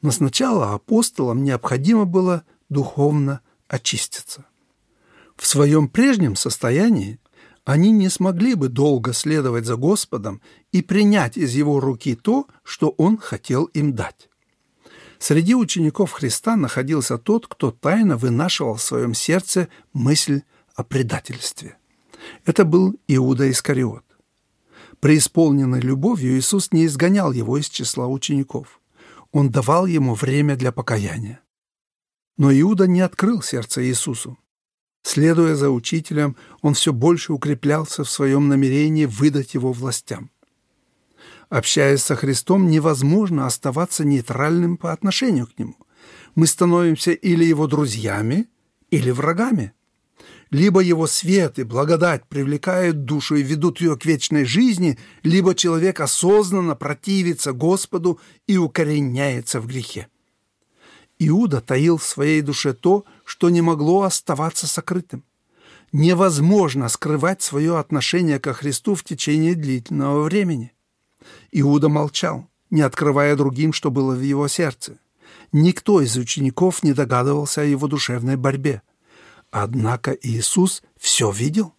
Но 0.03 0.11
сначала 0.11 0.75
апостолам 0.75 1.45
необходимо 1.45 2.05
было 2.05 2.43
духовно 2.69 3.43
очиститься. 3.69 4.47
В 5.41 5.47
своем 5.47 5.89
прежнем 5.89 6.37
состоянии 6.37 7.19
они 7.65 7.93
не 7.93 8.11
смогли 8.11 8.55
бы 8.55 8.69
долго 8.69 9.15
следовать 9.15 9.65
за 9.65 9.77
Господом 9.77 10.43
и 10.71 10.83
принять 10.83 11.39
из 11.39 11.55
Его 11.55 11.81
руки 11.81 12.15
то, 12.15 12.47
что 12.63 12.91
Он 12.99 13.17
хотел 13.17 13.65
им 13.73 13.95
дать. 13.95 14.29
Среди 15.19 15.55
учеников 15.55 16.13
Христа 16.13 16.57
находился 16.57 17.17
тот, 17.17 17.47
кто 17.47 17.71
тайно 17.71 18.19
вынашивал 18.19 18.75
в 18.75 18.83
своем 18.83 19.15
сердце 19.15 19.69
мысль 19.95 20.43
о 20.75 20.85
предательстве. 20.85 21.79
Это 22.45 22.67
был 22.67 22.97
Иуда 23.09 23.51
Искариот. 23.51 24.05
Преисполненный 25.01 25.81
любовью 25.81 26.37
Иисус 26.37 26.71
не 26.71 26.85
изгонял 26.85 27.33
его 27.33 27.57
из 27.57 27.71
числа 27.71 28.09
учеников. 28.09 28.79
Он 29.33 29.49
давал 29.49 29.87
ему 29.87 30.13
время 30.13 30.55
для 30.55 30.71
покаяния. 30.71 31.41
Но 32.37 32.53
Иуда 32.53 32.87
не 32.87 33.01
открыл 33.01 33.41
сердце 33.41 33.87
Иисусу. 33.87 34.37
Следуя 35.03 35.55
за 35.55 35.71
учителем, 35.71 36.37
он 36.63 36.75
все 36.75 36.93
больше 36.93 37.33
укреплялся 37.33 38.05
в 38.05 38.11
своем 38.11 38.49
намерении 38.49 39.07
выдать 39.07 39.55
его 39.55 39.73
властям. 39.73 40.31
Общаясь 41.49 42.03
со 42.03 42.15
Христом, 42.15 42.69
невозможно 42.69 43.47
оставаться 43.47 44.05
нейтральным 44.05 44.77
по 44.77 44.93
отношению 44.93 45.47
к 45.47 45.59
Нему. 45.59 45.77
Мы 46.35 46.47
становимся 46.47 47.11
или 47.11 47.45
Его 47.45 47.67
друзьями, 47.67 48.47
или 48.91 49.11
врагами. 49.11 49.73
Либо 50.51 50.81
Его 50.81 51.07
свет 51.07 51.59
и 51.59 51.65
благодать 51.65 52.27
привлекают 52.29 53.05
душу 53.05 53.37
и 53.37 53.43
ведут 53.43 53.81
ее 53.81 53.97
к 53.97 54.05
вечной 54.05 54.45
жизни, 54.45 54.99
либо 55.23 55.55
человек 55.55 56.01
осознанно 56.01 56.77
противится 56.77 57.53
Господу 57.53 58.21
и 58.47 58.57
укореняется 58.57 59.61
в 59.61 59.67
грехе. 59.67 60.09
Иуда 61.23 61.61
таил 61.61 61.99
в 61.99 62.05
своей 62.05 62.41
душе 62.41 62.73
то, 62.73 63.05
что 63.25 63.51
не 63.51 63.61
могло 63.61 64.03
оставаться 64.05 64.67
сокрытым. 64.67 65.23
Невозможно 65.93 66.89
скрывать 66.89 67.43
свое 67.43 67.79
отношение 67.79 68.41
ко 68.41 68.55
Христу 68.55 68.95
в 68.95 69.05
течение 69.05 69.55
длительного 69.55 70.23
времени. 70.23 70.73
Иуда 71.53 71.91
молчал, 71.91 72.49
не 72.71 72.81
открывая 72.81 73.37
другим, 73.37 73.75
что 73.75 73.91
было 73.91 74.15
в 74.15 74.23
его 74.23 74.49
сердце. 74.49 74.99
Никто 75.53 76.01
из 76.01 76.17
учеников 76.17 76.83
не 76.83 76.95
догадывался 76.95 77.61
о 77.61 77.65
его 77.65 77.87
душевной 77.87 78.37
борьбе. 78.37 78.81
Однако 79.51 80.13
Иисус 80.13 80.83
все 80.97 81.31
видел. 81.31 81.75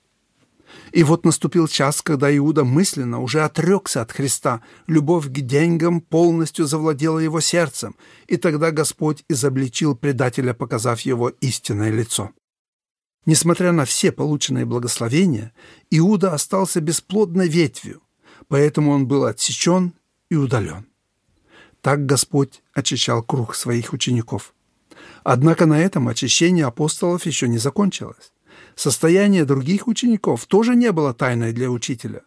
И 0.91 1.03
вот 1.03 1.25
наступил 1.25 1.67
час, 1.67 2.01
когда 2.01 2.35
Иуда 2.35 2.63
мысленно 2.63 3.21
уже 3.21 3.43
отрекся 3.43 4.01
от 4.01 4.11
Христа. 4.11 4.61
Любовь 4.87 5.27
к 5.27 5.31
деньгам 5.31 6.01
полностью 6.01 6.65
завладела 6.65 7.19
его 7.19 7.39
сердцем, 7.39 7.95
и 8.27 8.37
тогда 8.37 8.71
Господь 8.71 9.23
изобличил 9.29 9.95
предателя, 9.95 10.53
показав 10.53 11.01
его 11.01 11.29
истинное 11.29 11.91
лицо. 11.91 12.31
Несмотря 13.25 13.71
на 13.71 13.85
все 13.85 14.11
полученные 14.11 14.65
благословения, 14.65 15.53
Иуда 15.91 16.33
остался 16.33 16.81
бесплодной 16.81 17.47
ветвью, 17.47 18.01
поэтому 18.47 18.91
он 18.91 19.07
был 19.07 19.25
отсечен 19.25 19.93
и 20.29 20.35
удален. 20.35 20.87
Так 21.81 22.05
Господь 22.05 22.61
очищал 22.73 23.23
круг 23.23 23.55
своих 23.55 23.93
учеников. 23.93 24.53
Однако 25.23 25.65
на 25.65 25.79
этом 25.79 26.07
очищение 26.07 26.65
апостолов 26.65 27.25
еще 27.25 27.47
не 27.47 27.59
закончилось. 27.59 28.33
Состояние 28.81 29.45
других 29.45 29.87
учеников 29.87 30.47
тоже 30.47 30.75
не 30.75 30.91
было 30.91 31.13
тайной 31.13 31.53
для 31.53 31.69
учителя. 31.69 32.23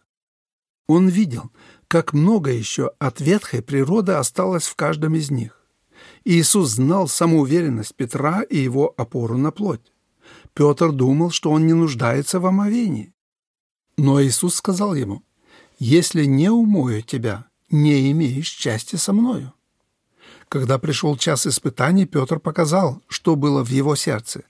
Он 0.86 1.08
видел, 1.08 1.50
как 1.88 2.12
много 2.12 2.52
еще 2.52 2.92
от 3.00 3.20
ветхой 3.20 3.60
природы 3.60 4.12
осталось 4.12 4.68
в 4.68 4.76
каждом 4.76 5.16
из 5.16 5.32
них. 5.32 5.60
Иисус 6.24 6.70
знал 6.70 7.08
самоуверенность 7.08 7.96
Петра 7.96 8.42
и 8.42 8.56
его 8.56 8.94
опору 8.96 9.36
на 9.36 9.50
плоть. 9.50 9.92
Петр 10.52 10.92
думал, 10.92 11.32
что 11.32 11.50
он 11.50 11.66
не 11.66 11.72
нуждается 11.74 12.38
в 12.38 12.46
омовении. 12.46 13.12
Но 13.96 14.22
Иисус 14.22 14.54
сказал 14.54 14.94
ему, 14.94 15.24
«Если 15.80 16.24
не 16.24 16.50
умою 16.50 17.02
тебя, 17.02 17.46
не 17.68 18.12
имеешь 18.12 18.50
части 18.50 18.94
со 18.94 19.12
мною». 19.12 19.52
Когда 20.48 20.78
пришел 20.78 21.16
час 21.16 21.48
испытаний, 21.48 22.06
Петр 22.06 22.38
показал, 22.38 23.02
что 23.08 23.34
было 23.34 23.64
в 23.64 23.70
его 23.70 23.96
сердце. 23.96 24.44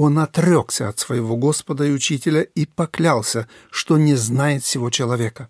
Он 0.00 0.20
отрекся 0.20 0.88
от 0.88 1.00
своего 1.00 1.36
Господа 1.36 1.84
и 1.84 1.90
Учителя 1.90 2.42
и 2.42 2.66
поклялся, 2.66 3.48
что 3.68 3.98
не 3.98 4.14
знает 4.14 4.62
всего 4.62 4.90
человека. 4.90 5.48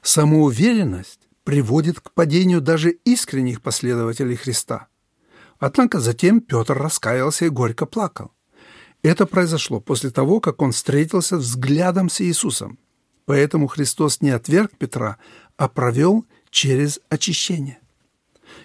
Самоуверенность 0.00 1.28
приводит 1.42 2.00
к 2.00 2.10
падению 2.12 2.62
даже 2.62 2.92
искренних 3.04 3.60
последователей 3.60 4.36
Христа. 4.36 4.86
Однако 5.58 6.00
затем 6.00 6.40
Петр 6.40 6.72
раскаялся 6.72 7.44
и 7.44 7.50
горько 7.50 7.84
плакал. 7.84 8.32
Это 9.02 9.26
произошло 9.26 9.78
после 9.78 10.08
того, 10.08 10.40
как 10.40 10.62
он 10.62 10.72
встретился 10.72 11.36
взглядом 11.36 12.08
с 12.08 12.22
Иисусом. 12.22 12.78
Поэтому 13.26 13.66
Христос 13.66 14.22
не 14.22 14.30
отверг 14.30 14.70
Петра, 14.78 15.18
а 15.58 15.68
провел 15.68 16.24
через 16.48 16.98
очищение. 17.10 17.78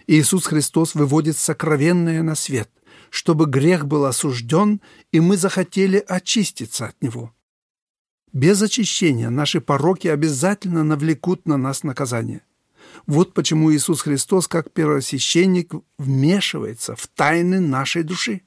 Иисус 0.08 0.46
Христос 0.46 0.96
выводит 0.96 1.36
сокровенное 1.36 2.24
на 2.24 2.36
свет, 2.36 2.70
чтобы 3.10 3.46
грех 3.46 3.86
был 3.88 4.06
осужден, 4.06 4.82
и 5.12 5.20
мы 5.20 5.38
захотели 5.38 6.04
очиститься 6.08 6.88
от 6.88 7.02
него. 7.02 7.34
Без 8.32 8.62
очищения 8.62 9.30
наши 9.30 9.60
пороки 9.60 10.08
обязательно 10.08 10.84
навлекут 10.84 11.48
на 11.48 11.58
нас 11.58 11.84
наказание. 11.84 12.42
Вот 13.08 13.34
почему 13.34 13.74
Иисус 13.74 14.02
Христос, 14.02 14.48
как 14.48 14.72
первосвященник, 14.72 15.74
вмешивается 15.98 16.96
в 16.96 17.08
тайны 17.08 17.60
нашей 17.60 18.04
души. 18.04 18.42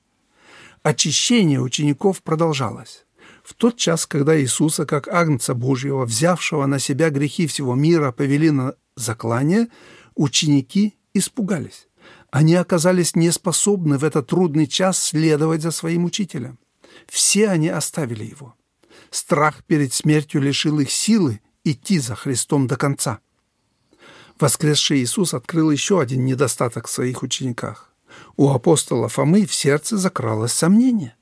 Очищение 0.82 1.60
учеников 1.60 2.22
продолжалось. 2.22 3.04
В 3.42 3.54
тот 3.54 3.76
час, 3.76 4.06
когда 4.06 4.40
Иисуса, 4.40 4.86
как 4.86 5.08
Агнца 5.08 5.54
Божьего, 5.54 6.04
взявшего 6.04 6.66
на 6.66 6.78
себя 6.78 7.10
грехи 7.10 7.46
всего 7.46 7.74
мира, 7.74 8.12
повели 8.12 8.50
на 8.50 8.74
заклание, 8.96 9.68
ученики 10.14 10.94
испугались. 11.14 11.88
Они 12.30 12.54
оказались 12.54 13.14
неспособны 13.14 13.98
в 13.98 14.04
этот 14.04 14.28
трудный 14.28 14.66
час 14.66 14.98
следовать 14.98 15.62
за 15.62 15.70
своим 15.70 16.04
учителем. 16.04 16.58
Все 17.06 17.48
они 17.48 17.68
оставили 17.68 18.24
его. 18.24 18.54
Страх 19.10 19.64
перед 19.64 19.92
смертью 19.92 20.40
лишил 20.40 20.80
их 20.80 20.90
силы 20.90 21.40
идти 21.64 21.98
за 21.98 22.14
Христом 22.14 22.66
до 22.66 22.76
конца. 22.76 23.20
Воскресший 24.40 24.98
Иисус 25.02 25.34
открыл 25.34 25.70
еще 25.70 26.00
один 26.00 26.24
недостаток 26.24 26.88
в 26.88 26.90
своих 26.90 27.22
учениках. 27.22 27.92
У 28.36 28.50
апостола 28.50 29.08
Фомы 29.08 29.46
в 29.46 29.54
сердце 29.54 29.96
закралось 29.96 30.52
сомнение. 30.52 31.14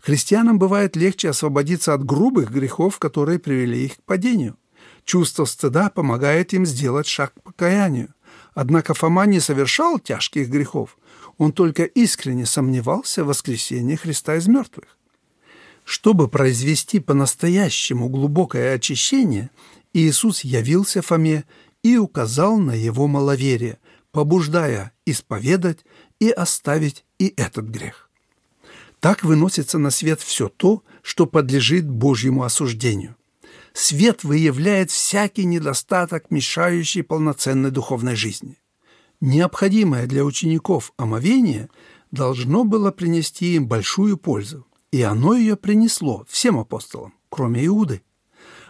Христианам 0.00 0.58
бывает 0.58 0.96
легче 0.96 1.30
освободиться 1.30 1.94
от 1.94 2.04
грубых 2.04 2.50
грехов, 2.50 2.98
которые 2.98 3.38
привели 3.38 3.86
их 3.86 3.96
к 3.96 4.02
падению. 4.02 4.58
Чувство 5.04 5.46
стыда 5.46 5.90
помогает 5.90 6.52
им 6.52 6.66
сделать 6.66 7.06
шаг 7.06 7.32
к 7.34 7.42
покаянию. 7.42 8.14
Однако 8.54 8.94
Фома 8.94 9.26
не 9.26 9.40
совершал 9.40 9.98
тяжких 9.98 10.48
грехов, 10.48 10.96
он 11.38 11.52
только 11.52 11.84
искренне 11.84 12.46
сомневался 12.46 13.24
в 13.24 13.28
воскресении 13.28 13.96
Христа 13.96 14.36
из 14.36 14.46
мертвых. 14.46 14.96
Чтобы 15.84 16.28
произвести 16.28 17.00
по-настоящему 17.00 18.08
глубокое 18.08 18.74
очищение, 18.74 19.50
Иисус 19.92 20.42
явился 20.44 21.02
Фоме 21.02 21.44
и 21.82 21.96
указал 21.96 22.56
на 22.58 22.72
его 22.72 23.08
маловерие, 23.08 23.78
побуждая 24.12 24.92
исповедать 25.04 25.84
и 26.20 26.30
оставить 26.30 27.04
и 27.18 27.34
этот 27.36 27.66
грех. 27.66 28.08
Так 29.00 29.24
выносится 29.24 29.78
на 29.78 29.90
свет 29.90 30.20
все 30.20 30.48
то, 30.48 30.82
что 31.02 31.26
подлежит 31.26 31.86
Божьему 31.86 32.44
осуждению 32.44 33.16
свет 33.74 34.24
выявляет 34.24 34.90
всякий 34.90 35.44
недостаток, 35.44 36.30
мешающий 36.30 37.02
полноценной 37.02 37.70
духовной 37.70 38.16
жизни. 38.16 38.56
Необходимое 39.20 40.06
для 40.06 40.24
учеников 40.24 40.92
омовение 40.96 41.68
должно 42.10 42.64
было 42.64 42.90
принести 42.90 43.56
им 43.56 43.66
большую 43.66 44.16
пользу, 44.16 44.66
и 44.92 45.02
оно 45.02 45.34
ее 45.34 45.56
принесло 45.56 46.24
всем 46.28 46.58
апостолам, 46.58 47.14
кроме 47.28 47.66
Иуды. 47.66 48.02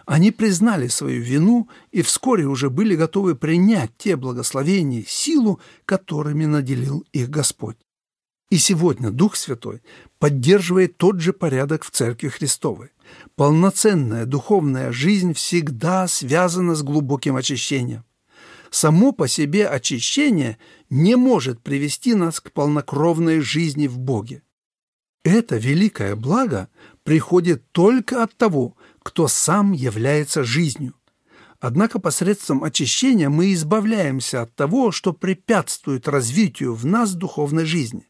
Они 0.05 0.31
признали 0.31 0.87
свою 0.87 1.21
вину 1.21 1.67
и 1.91 2.01
вскоре 2.01 2.45
уже 2.45 2.69
были 2.69 2.95
готовы 2.95 3.35
принять 3.35 3.91
те 3.97 4.15
благословения 4.15 5.01
и 5.01 5.07
силу, 5.07 5.59
которыми 5.85 6.45
наделил 6.45 7.05
их 7.11 7.29
Господь. 7.29 7.77
И 8.51 8.57
сегодня 8.57 9.09
Дух 9.09 9.35
Святой 9.35 9.81
поддерживает 10.19 10.97
тот 10.97 11.19
же 11.19 11.33
порядок 11.33 11.83
в 11.83 11.89
Церкви 11.89 12.29
Христовой. 12.29 12.91
Полноценная 13.35 14.25
духовная 14.25 14.91
жизнь 14.91 15.33
всегда 15.33 16.07
связана 16.07 16.75
с 16.75 16.83
глубоким 16.83 17.35
очищением. 17.35 18.03
Само 18.69 19.11
по 19.11 19.27
себе 19.27 19.67
очищение 19.67 20.57
не 20.89 21.15
может 21.15 21.61
привести 21.61 22.13
нас 22.13 22.39
к 22.39 22.51
полнокровной 22.51 23.39
жизни 23.39 23.87
в 23.87 23.97
Боге. 23.97 24.41
Это 25.23 25.57
великое 25.57 26.15
благо 26.15 26.69
приходит 27.03 27.71
только 27.71 28.21
от 28.21 28.35
того, 28.35 28.75
кто 29.01 29.27
сам 29.27 29.71
является 29.71 30.43
жизнью. 30.43 30.93
Однако 31.59 31.99
посредством 31.99 32.63
очищения 32.63 33.29
мы 33.29 33.53
избавляемся 33.53 34.43
от 34.43 34.53
того, 34.55 34.91
что 34.91 35.13
препятствует 35.13 36.07
развитию 36.07 36.75
в 36.75 36.85
нас 36.85 37.15
духовной 37.15 37.65
жизни. 37.65 38.07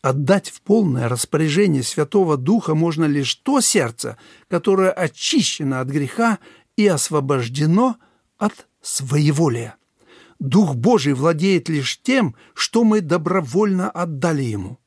Отдать 0.00 0.50
в 0.50 0.60
полное 0.62 1.08
распоряжение 1.08 1.82
Святого 1.82 2.36
Духа 2.36 2.74
можно 2.74 3.04
лишь 3.04 3.34
то 3.34 3.60
сердце, 3.60 4.16
которое 4.48 4.90
очищено 4.90 5.80
от 5.80 5.88
греха 5.88 6.38
и 6.76 6.86
освобождено 6.86 7.96
от 8.36 8.68
своеволия. 8.80 9.76
Дух 10.38 10.76
Божий 10.76 11.14
владеет 11.14 11.68
лишь 11.68 12.00
тем, 12.00 12.36
что 12.54 12.84
мы 12.84 13.00
добровольно 13.00 13.90
отдали 13.90 14.42
Ему. 14.42 14.78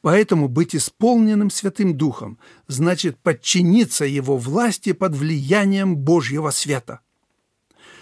Поэтому 0.00 0.48
быть 0.48 0.74
исполненным 0.74 1.50
Святым 1.50 1.96
Духом 1.96 2.38
значит 2.66 3.18
подчиниться 3.18 4.04
Его 4.04 4.36
власти 4.36 4.92
под 4.92 5.14
влиянием 5.14 5.96
Божьего 5.96 6.50
света. 6.50 7.00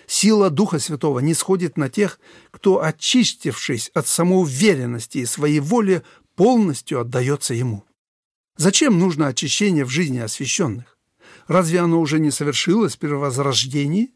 Сила 0.06 0.50
Духа 0.50 0.78
Святого 0.78 1.18
не 1.18 1.34
сходит 1.34 1.76
на 1.76 1.90
тех, 1.90 2.20
кто, 2.50 2.82
очистившись 2.82 3.90
от 3.92 4.06
самоуверенности 4.06 5.18
и 5.18 5.26
своей 5.26 5.60
воли, 5.60 6.02
полностью 6.36 7.00
отдается 7.00 7.54
Ему. 7.54 7.84
Зачем 8.56 8.98
нужно 8.98 9.26
очищение 9.26 9.84
в 9.84 9.90
жизни 9.90 10.18
освященных? 10.18 10.96
Разве 11.48 11.80
оно 11.80 12.00
уже 12.00 12.20
не 12.20 12.30
совершилось 12.30 12.96
при 12.96 13.08
возрождении? 13.08 14.12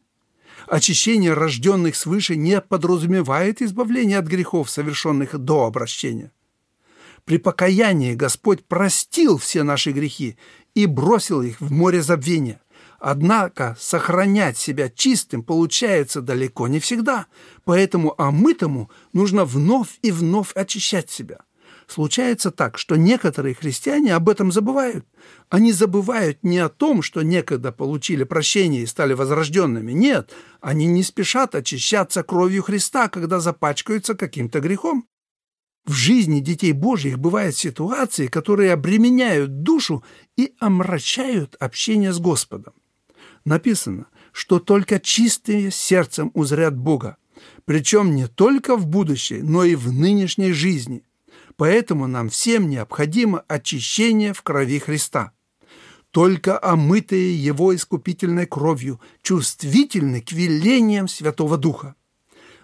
Очищение 0.66 1.32
рожденных 1.32 1.96
свыше 1.96 2.36
не 2.36 2.60
подразумевает 2.60 3.62
избавление 3.62 4.18
от 4.18 4.26
грехов, 4.26 4.70
совершенных 4.70 5.36
до 5.38 5.64
обращения. 5.66 6.32
При 7.24 7.38
покаянии 7.38 8.14
Господь 8.14 8.64
простил 8.64 9.38
все 9.38 9.62
наши 9.62 9.92
грехи 9.92 10.36
и 10.74 10.86
бросил 10.86 11.42
их 11.42 11.60
в 11.60 11.72
море 11.72 12.02
забвения. 12.02 12.60
Однако 12.98 13.76
сохранять 13.80 14.58
себя 14.58 14.90
чистым 14.90 15.42
получается 15.42 16.20
далеко 16.20 16.68
не 16.68 16.80
всегда, 16.80 17.26
поэтому 17.64 18.14
омытому 18.20 18.90
нужно 19.14 19.46
вновь 19.46 19.98
и 20.02 20.10
вновь 20.10 20.52
очищать 20.54 21.10
себя. 21.10 21.40
Случается 21.90 22.52
так, 22.52 22.78
что 22.78 22.94
некоторые 22.94 23.56
христиане 23.56 24.14
об 24.14 24.28
этом 24.28 24.52
забывают. 24.52 25.04
Они 25.48 25.72
забывают 25.72 26.38
не 26.44 26.58
о 26.58 26.68
том, 26.68 27.02
что 27.02 27.22
некогда 27.22 27.72
получили 27.72 28.22
прощение 28.22 28.84
и 28.84 28.86
стали 28.86 29.12
возрожденными. 29.12 29.90
Нет, 29.90 30.30
они 30.60 30.86
не 30.86 31.02
спешат 31.02 31.56
очищаться 31.56 32.22
кровью 32.22 32.62
Христа, 32.62 33.08
когда 33.08 33.40
запачкаются 33.40 34.14
каким-то 34.14 34.60
грехом. 34.60 35.08
В 35.84 35.92
жизни 35.92 36.38
детей 36.38 36.70
Божьих 36.70 37.18
бывают 37.18 37.56
ситуации, 37.56 38.28
которые 38.28 38.72
обременяют 38.72 39.64
душу 39.64 40.04
и 40.36 40.54
омрачают 40.60 41.56
общение 41.58 42.12
с 42.12 42.20
Господом. 42.20 42.74
Написано, 43.44 44.06
что 44.30 44.60
только 44.60 45.00
чистые 45.00 45.72
сердцем 45.72 46.30
узрят 46.34 46.76
Бога, 46.76 47.16
причем 47.64 48.14
не 48.14 48.28
только 48.28 48.76
в 48.76 48.86
будущей, 48.86 49.42
но 49.42 49.64
и 49.64 49.74
в 49.74 49.92
нынешней 49.92 50.52
жизни– 50.52 51.02
Поэтому 51.60 52.06
нам 52.06 52.30
всем 52.30 52.70
необходимо 52.70 53.44
очищение 53.46 54.32
в 54.32 54.40
крови 54.40 54.78
Христа. 54.78 55.32
Только 56.10 56.58
омытые 56.58 57.36
Его 57.36 57.76
искупительной 57.76 58.46
кровью 58.46 58.98
чувствительны 59.20 60.22
к 60.22 60.32
велениям 60.32 61.06
Святого 61.06 61.58
Духа. 61.58 61.96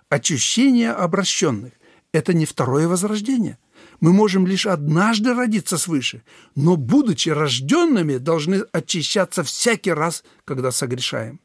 Очищение 0.09 0.93
обращенных– 0.93 1.75
это 2.13 2.33
не 2.33 2.47
второе 2.47 2.89
возрождение. 2.89 3.59
Мы 4.01 4.15
можем 4.15 4.47
лишь 4.47 4.65
однажды 4.65 5.35
родиться 5.35 5.77
свыше, 5.77 6.23
но, 6.55 6.77
будучи 6.77 7.29
рожденными, 7.29 8.17
должны 8.17 8.65
очищаться 8.73 9.43
всякий 9.43 9.93
раз, 9.93 10.25
когда 10.47 10.71
согрешаем. 10.71 11.39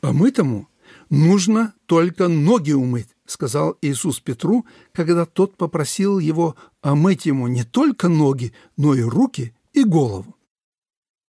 Омытому 0.00 0.66
нужно 1.10 1.74
только 1.84 2.28
ноги 2.28 2.72
умыть, 2.72 3.08
сказал 3.30 3.76
Иисус 3.82 4.20
Петру, 4.20 4.66
когда 4.92 5.24
тот 5.24 5.56
попросил 5.56 6.18
его 6.18 6.56
омыть 6.82 7.26
ему 7.26 7.46
не 7.48 7.64
только 7.64 8.08
ноги, 8.08 8.52
но 8.76 8.94
и 8.94 9.02
руки 9.02 9.54
и 9.72 9.84
голову. 9.84 10.36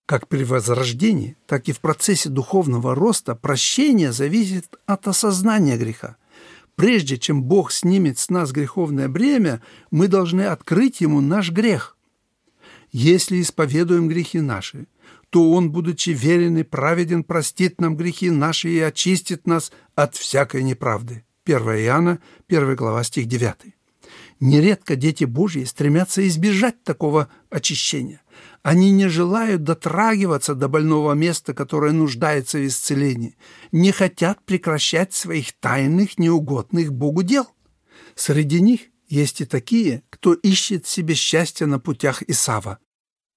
Как 0.06 0.28
при 0.28 0.44
возрождении, 0.44 1.38
так 1.46 1.70
и 1.70 1.72
в 1.72 1.80
процессе 1.80 2.30
духовного 2.30 2.96
роста 2.96 3.36
прощение 3.36 4.12
зависит 4.12 4.78
от 4.86 5.08
осознания 5.08 5.78
греха. 5.78 6.18
Прежде 6.76 7.18
чем 7.18 7.44
Бог 7.44 7.72
снимет 7.72 8.18
с 8.18 8.30
нас 8.30 8.52
греховное 8.52 9.08
бремя, 9.08 9.62
мы 9.92 10.08
должны 10.08 10.42
открыть 10.42 11.00
Ему 11.00 11.22
наш 11.22 11.52
грех. 11.52 11.96
Если 12.92 13.42
исповедуем 13.42 14.10
грехи 14.10 14.42
наши, 14.42 14.88
то 15.30 15.52
Он, 15.52 15.72
будучи 15.72 16.10
верен 16.10 16.58
и 16.58 16.64
праведен, 16.64 17.24
простит 17.24 17.80
нам 17.80 17.96
грехи 17.96 18.30
наши 18.30 18.70
и 18.70 18.80
очистит 18.80 19.48
нас 19.48 19.72
от 19.96 20.16
всякой 20.16 20.64
неправды. 20.64 21.24
1 21.46 21.60
Иоанна, 21.60 22.20
1 22.48 22.76
глава, 22.76 23.04
стих 23.04 23.26
9. 23.26 23.74
Нередко 24.40 24.96
дети 24.96 25.24
Божьи 25.24 25.64
стремятся 25.64 26.28
избежать 26.28 26.84
такого 26.84 27.30
очищения. 27.50 28.22
Они 28.64 28.92
не 28.92 29.08
желают 29.08 29.64
дотрагиваться 29.64 30.56
до 30.56 30.68
больного 30.68 31.14
места, 31.14 31.54
которое 31.54 31.92
нуждается 31.92 32.58
в 32.58 32.66
исцелении, 32.66 33.38
не 33.72 33.92
хотят 33.92 34.44
прекращать 34.46 35.14
своих 35.14 35.54
тайных, 35.54 36.18
неугодных 36.18 36.92
Богу 36.92 37.24
дел. 37.24 37.48
Среди 38.16 38.62
них 38.62 38.82
есть 39.08 39.42
и 39.42 39.46
такие, 39.46 40.04
кто 40.10 40.34
ищет 40.34 40.88
себе 40.88 41.14
счастья 41.14 41.66
на 41.66 41.80
путях 41.80 42.24
Исава. 42.28 42.80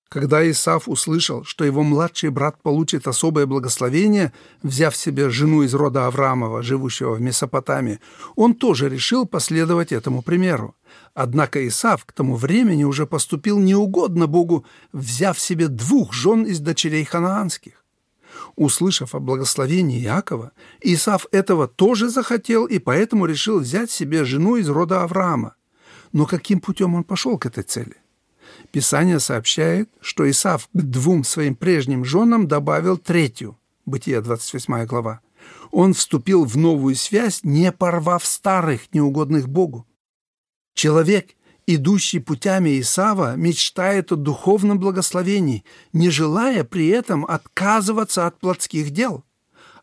Когда 0.08 0.48
Исаф 0.48 0.88
услышал, 0.88 1.44
что 1.44 1.64
его 1.64 1.82
младший 1.82 2.30
брат 2.30 2.62
получит 2.62 3.08
особое 3.08 3.46
благословение, 3.46 4.32
взяв 4.62 4.94
себе 4.96 5.28
жену 5.28 5.62
из 5.62 5.74
рода 5.74 6.06
Авраамова, 6.06 6.62
живущего 6.62 7.14
в 7.14 7.20
Месопотамии, 7.20 7.98
он 8.36 8.54
тоже 8.54 8.88
решил 8.88 9.26
последовать 9.26 9.92
этому 9.92 10.22
примеру. 10.22 10.76
Однако 11.14 11.66
Исаф 11.66 12.04
к 12.04 12.12
тому 12.12 12.36
времени 12.36 12.84
уже 12.84 13.06
поступил 13.06 13.58
неугодно 13.58 14.26
Богу, 14.26 14.64
взяв 14.92 15.40
себе 15.40 15.68
двух 15.68 16.12
жен 16.12 16.44
из 16.44 16.60
дочерей 16.60 17.04
ханаанских. 17.04 17.84
Услышав 18.56 19.14
о 19.14 19.20
благословении 19.20 20.02
Иакова, 20.04 20.52
Исаф 20.80 21.26
этого 21.32 21.66
тоже 21.66 22.08
захотел 22.08 22.66
и 22.66 22.78
поэтому 22.78 23.26
решил 23.26 23.58
взять 23.58 23.90
себе 23.90 24.24
жену 24.24 24.56
из 24.56 24.68
рода 24.68 25.02
Авраама. 25.02 25.56
Но 26.12 26.26
каким 26.26 26.60
путем 26.60 26.94
он 26.94 27.02
пошел 27.02 27.36
к 27.38 27.46
этой 27.46 27.64
цели? 27.64 27.96
Писание 28.74 29.20
сообщает, 29.20 29.88
что 30.00 30.28
Исав 30.28 30.68
к 30.72 30.76
двум 30.82 31.22
своим 31.22 31.54
прежним 31.54 32.04
женам 32.04 32.48
добавил 32.48 32.98
третью. 32.98 33.56
Бытие 33.86 34.20
28 34.20 34.84
глава. 34.86 35.20
Он 35.70 35.94
вступил 35.94 36.44
в 36.44 36.56
новую 36.56 36.96
связь, 36.96 37.44
не 37.44 37.70
порвав 37.70 38.26
старых, 38.26 38.92
неугодных 38.92 39.48
Богу. 39.48 39.86
Человек, 40.74 41.36
идущий 41.68 42.18
путями 42.18 42.80
Исава, 42.80 43.36
мечтает 43.36 44.10
о 44.10 44.16
духовном 44.16 44.80
благословении, 44.80 45.64
не 45.92 46.10
желая 46.10 46.64
при 46.64 46.88
этом 46.88 47.24
отказываться 47.24 48.26
от 48.26 48.40
плотских 48.40 48.90
дел– 48.90 49.22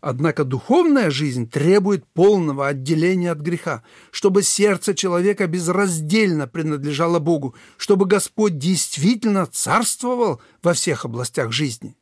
Однако 0.02 0.44
духовная 0.44 1.12
жизнь 1.12 1.48
требует 1.48 2.08
полного 2.08 2.68
отделения 2.68 3.32
от 3.32 3.40
греха, 3.40 3.84
чтобы 4.10 4.42
сердце 4.42 4.96
человека 4.96 5.46
безраздельно 5.46 6.48
принадлежало 6.48 7.20
Богу, 7.20 7.56
чтобы 7.78 8.08
Господь 8.08 8.58
действительно 8.58 9.46
царствовал 9.46 10.42
во 10.64 10.74
всех 10.74 11.06
областях 11.06 11.52
жизни. 11.52 11.96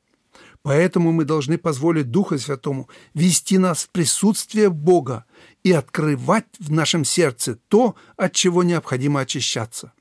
Поэтому 0.62 1.12
мы 1.12 1.26
должны 1.26 1.58
позволить 1.58 2.10
Духу 2.10 2.38
Святому 2.38 2.90
вести 3.14 3.58
нас 3.58 3.84
в 3.84 3.90
присутствие 3.90 4.70
Бога 4.70 5.26
и 5.64 5.74
открывать 5.74 6.46
в 6.58 6.72
нашем 6.72 7.04
сердце 7.04 7.58
то, 7.68 7.96
от 8.16 8.34
чего 8.34 8.64
необходимо 8.64 9.22
очищаться. 9.22 9.92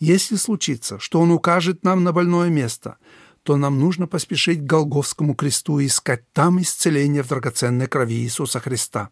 Если 0.00 0.36
случится, 0.36 0.98
что 0.98 1.20
Он 1.20 1.30
укажет 1.30 1.84
нам 1.84 2.02
на 2.02 2.12
больное 2.12 2.48
место– 2.48 2.96
то 3.44 3.56
нам 3.56 3.78
нужно 3.78 4.06
поспешить 4.06 4.60
к 4.60 4.66
Голговскому 4.66 5.34
кресту 5.34 5.78
и 5.78 5.86
искать 5.86 6.24
там 6.32 6.60
исцеление 6.62 7.22
в 7.22 7.28
драгоценной 7.28 7.86
крови 7.86 8.14
Иисуса 8.14 8.58
Христа. 8.58 9.10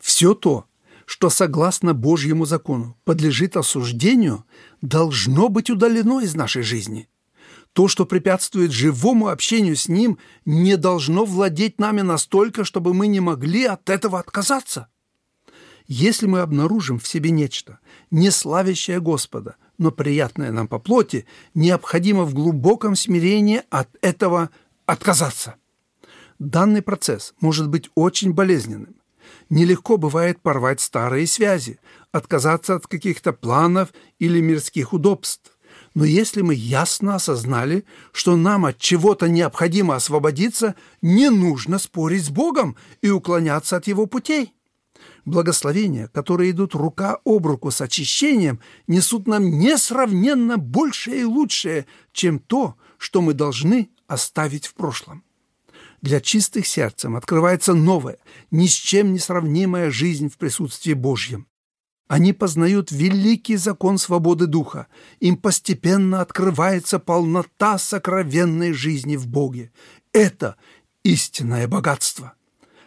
Все 0.00 0.34
то, 0.34 0.66
что 1.06 1.30
согласно 1.30 1.94
Божьему 1.94 2.46
закону 2.46 2.98
подлежит 3.04 3.56
осуждению, 3.56 4.44
должно 4.80 5.48
быть 5.48 5.70
удалено 5.70 6.20
из 6.20 6.34
нашей 6.34 6.62
жизни. 6.62 7.08
То, 7.72 7.86
что 7.86 8.06
препятствует 8.06 8.72
живому 8.72 9.28
общению 9.28 9.76
с 9.76 9.88
Ним, 9.88 10.18
не 10.44 10.76
должно 10.76 11.24
владеть 11.24 11.78
нами 11.78 12.00
настолько, 12.00 12.64
чтобы 12.64 12.92
мы 12.92 13.06
не 13.06 13.20
могли 13.20 13.64
от 13.66 13.88
этого 13.88 14.18
отказаться. 14.18 14.88
Если 15.86 16.26
мы 16.26 16.40
обнаружим 16.40 16.98
в 16.98 17.06
себе 17.06 17.30
нечто, 17.30 17.78
не 18.10 18.30
славящее 18.30 19.00
Господа, 19.00 19.56
но 19.82 19.90
приятное 19.90 20.52
нам 20.52 20.68
по 20.68 20.78
плоти, 20.78 21.26
необходимо 21.54 22.24
в 22.24 22.34
глубоком 22.34 22.94
смирении 22.94 23.62
от 23.68 23.88
этого 24.00 24.50
отказаться. 24.86 25.56
Данный 26.38 26.82
процесс 26.82 27.34
может 27.40 27.68
быть 27.68 27.90
очень 27.96 28.32
болезненным. 28.32 28.94
Нелегко 29.50 29.96
бывает 29.96 30.40
порвать 30.40 30.80
старые 30.80 31.26
связи, 31.26 31.80
отказаться 32.12 32.76
от 32.76 32.86
каких-то 32.86 33.32
планов 33.32 33.92
или 34.20 34.40
мирских 34.40 34.92
удобств. 34.92 35.58
Но 35.94 36.04
если 36.04 36.42
мы 36.42 36.54
ясно 36.54 37.16
осознали, 37.16 37.84
что 38.12 38.36
нам 38.36 38.66
от 38.66 38.78
чего-то 38.78 39.28
необходимо 39.28 39.96
освободиться, 39.96 40.76
не 41.02 41.28
нужно 41.28 41.78
спорить 41.78 42.24
с 42.24 42.30
Богом 42.30 42.76
и 43.00 43.10
уклоняться 43.10 43.76
от 43.76 43.88
Его 43.88 44.06
путей. 44.06 44.54
Благословения, 45.24 46.08
которые 46.08 46.50
идут 46.50 46.74
рука 46.74 47.18
об 47.24 47.46
руку 47.46 47.70
с 47.70 47.80
очищением, 47.80 48.60
несут 48.86 49.26
нам 49.26 49.58
несравненно 49.58 50.58
большее 50.58 51.22
и 51.22 51.24
лучшее, 51.24 51.86
чем 52.12 52.38
то, 52.38 52.76
что 52.98 53.20
мы 53.20 53.34
должны 53.34 53.90
оставить 54.06 54.66
в 54.66 54.74
прошлом. 54.74 55.24
Для 56.00 56.20
чистых 56.20 56.66
сердцем 56.66 57.16
открывается 57.16 57.74
новая, 57.74 58.18
ни 58.50 58.66
с 58.66 58.72
чем 58.72 59.12
не 59.12 59.20
сравнимая 59.20 59.90
жизнь 59.90 60.28
в 60.28 60.36
присутствии 60.36 60.94
Божьем. 60.94 61.46
Они 62.08 62.32
познают 62.32 62.90
великий 62.90 63.56
закон 63.56 63.96
свободы 63.96 64.46
духа. 64.46 64.88
Им 65.20 65.36
постепенно 65.36 66.20
открывается 66.20 66.98
полнота 66.98 67.78
сокровенной 67.78 68.72
жизни 68.72 69.16
в 69.16 69.28
Боге. 69.28 69.72
Это 70.12 70.56
истинное 71.04 71.66
богатство. 71.68 72.34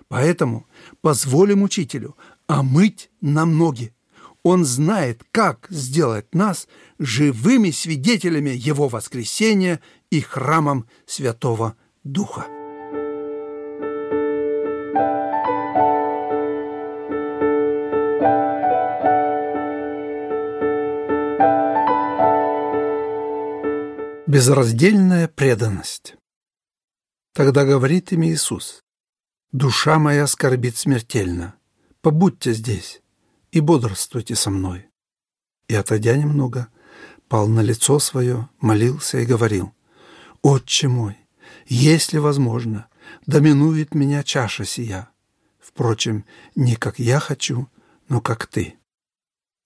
Поэтому 0.08 0.68
позволим 1.02 1.64
учителю 1.64 2.16
омыть 2.48 3.10
нам 3.22 3.58
ноги. 3.58 3.94
Он 4.44 4.64
знает, 4.64 5.24
как 5.32 5.66
сделать 5.70 6.36
нас 6.36 6.68
живыми 7.00 7.72
свидетелями 7.72 8.52
Его 8.52 8.88
воскресения 8.88 9.82
и 10.12 10.22
храмом 10.22 10.88
Святого 11.08 11.76
Духа. 12.04 12.46
Безраздельная 24.28 25.28
преданность. 25.28 26.16
Тогда 27.34 27.66
говорит 27.66 28.12
им 28.12 28.24
Иисус, 28.24 28.85
«Душа 29.52 30.00
моя 30.00 30.28
скорбит 30.28 30.78
смертельно, 30.78 31.56
побудьте 32.02 32.54
здесь 32.54 33.02
и 33.52 33.60
бодрствуйте 33.60 34.36
со 34.36 34.50
мной». 34.50 34.88
И, 35.68 35.76
отойдя 35.76 36.16
немного, 36.16 36.68
пал 37.28 37.48
на 37.48 37.62
лицо 37.62 38.00
свое, 38.00 38.50
молился 38.60 39.20
и 39.20 39.26
говорил, 39.26 39.74
«Отче 40.42 40.88
мой, 40.88 41.18
если 41.66 42.18
возможно, 42.18 42.88
доминует 43.26 43.96
меня 43.96 44.24
чаша 44.24 44.66
сия. 44.66 45.10
Впрочем, 45.60 46.26
не 46.56 46.76
как 46.76 47.00
я 47.00 47.20
хочу, 47.20 47.70
но 48.10 48.22
как 48.22 48.48
ты». 48.48 48.78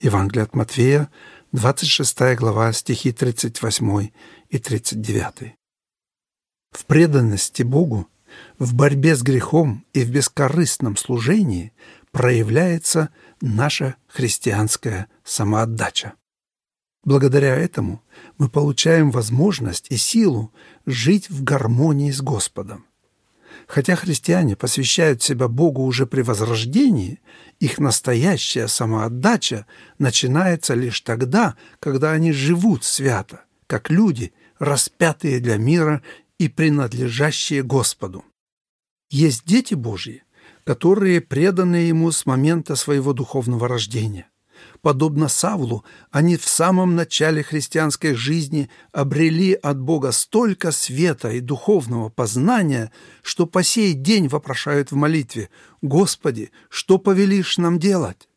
Евангелие 0.01 0.43
от 0.43 0.55
Матфея, 0.55 1.11
26 1.51 2.35
глава, 2.37 2.71
стихи 2.71 3.11
38 3.11 4.09
и 4.49 4.59
39. 4.59 5.55
В 6.71 6.85
преданности 6.85 7.63
Богу, 7.63 8.07
в 8.57 8.73
борьбе 8.73 9.15
с 9.15 9.21
грехом 9.21 9.85
и 9.93 10.03
в 10.03 10.09
бескорыстном 10.11 10.97
служении 10.97 11.73
проявляется 12.11 13.09
наша 13.41 13.95
христианская 14.07 15.07
самоотдача. 15.23 16.13
Благодаря 17.03 17.55
этому 17.55 18.03
мы 18.37 18.49
получаем 18.49 19.11
возможность 19.11 19.87
и 19.89 19.97
силу 19.97 20.53
жить 20.85 21.29
в 21.29 21.43
гармонии 21.43 22.11
с 22.11 22.21
Господом. 22.21 22.85
Хотя 23.67 23.95
христиане 23.95 24.55
посвящают 24.55 25.21
себя 25.21 25.47
Богу 25.47 25.83
уже 25.83 26.07
при 26.07 26.21
возрождении, 26.21 27.19
их 27.59 27.77
настоящая 27.77 28.67
самоотдача 28.67 29.65
начинается 29.97 30.73
лишь 30.73 31.01
тогда, 31.01 31.55
когда 31.79 32.11
они 32.11 32.31
живут 32.31 32.83
свято, 32.83 33.41
как 33.67 33.89
люди, 33.89 34.33
распятые 34.57 35.39
для 35.39 35.57
мира 35.57 36.01
и 36.37 36.47
принадлежащие 36.47 37.63
Господу. 37.63 38.25
Есть 39.09 39.43
дети 39.45 39.73
Божьи, 39.73 40.23
которые 40.63 41.21
преданы 41.21 41.77
Ему 41.77 42.11
с 42.11 42.25
момента 42.25 42.75
своего 42.75 43.13
духовного 43.13 43.67
рождения. 43.67 44.27
Подобно 44.81 45.27
Савлу, 45.27 45.83
они 46.11 46.37
в 46.37 46.47
самом 46.47 46.95
начале 46.95 47.43
христианской 47.43 48.13
жизни 48.13 48.69
обрели 48.91 49.53
от 49.53 49.79
Бога 49.79 50.11
столько 50.11 50.71
света 50.71 51.31
и 51.31 51.39
духовного 51.39 52.09
познания, 52.09 52.91
что 53.21 53.45
по 53.45 53.63
сей 53.63 53.93
день 53.93 54.27
вопрошают 54.27 54.91
в 54.91 54.95
молитве 54.95 55.49
«Господи, 55.81 56.51
что 56.69 56.97
повелишь 56.97 57.57
нам 57.57 57.79
делать?» 57.79 58.29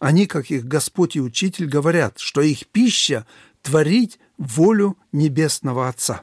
Они, 0.00 0.26
как 0.26 0.50
их 0.50 0.66
Господь 0.66 1.16
и 1.16 1.20
Учитель, 1.20 1.66
говорят, 1.66 2.18
что 2.18 2.40
их 2.40 2.66
пища– 2.66 3.26
творить 3.62 4.18
волю 4.36 4.98
Небесного 5.12 5.88
Отца. 5.88 6.22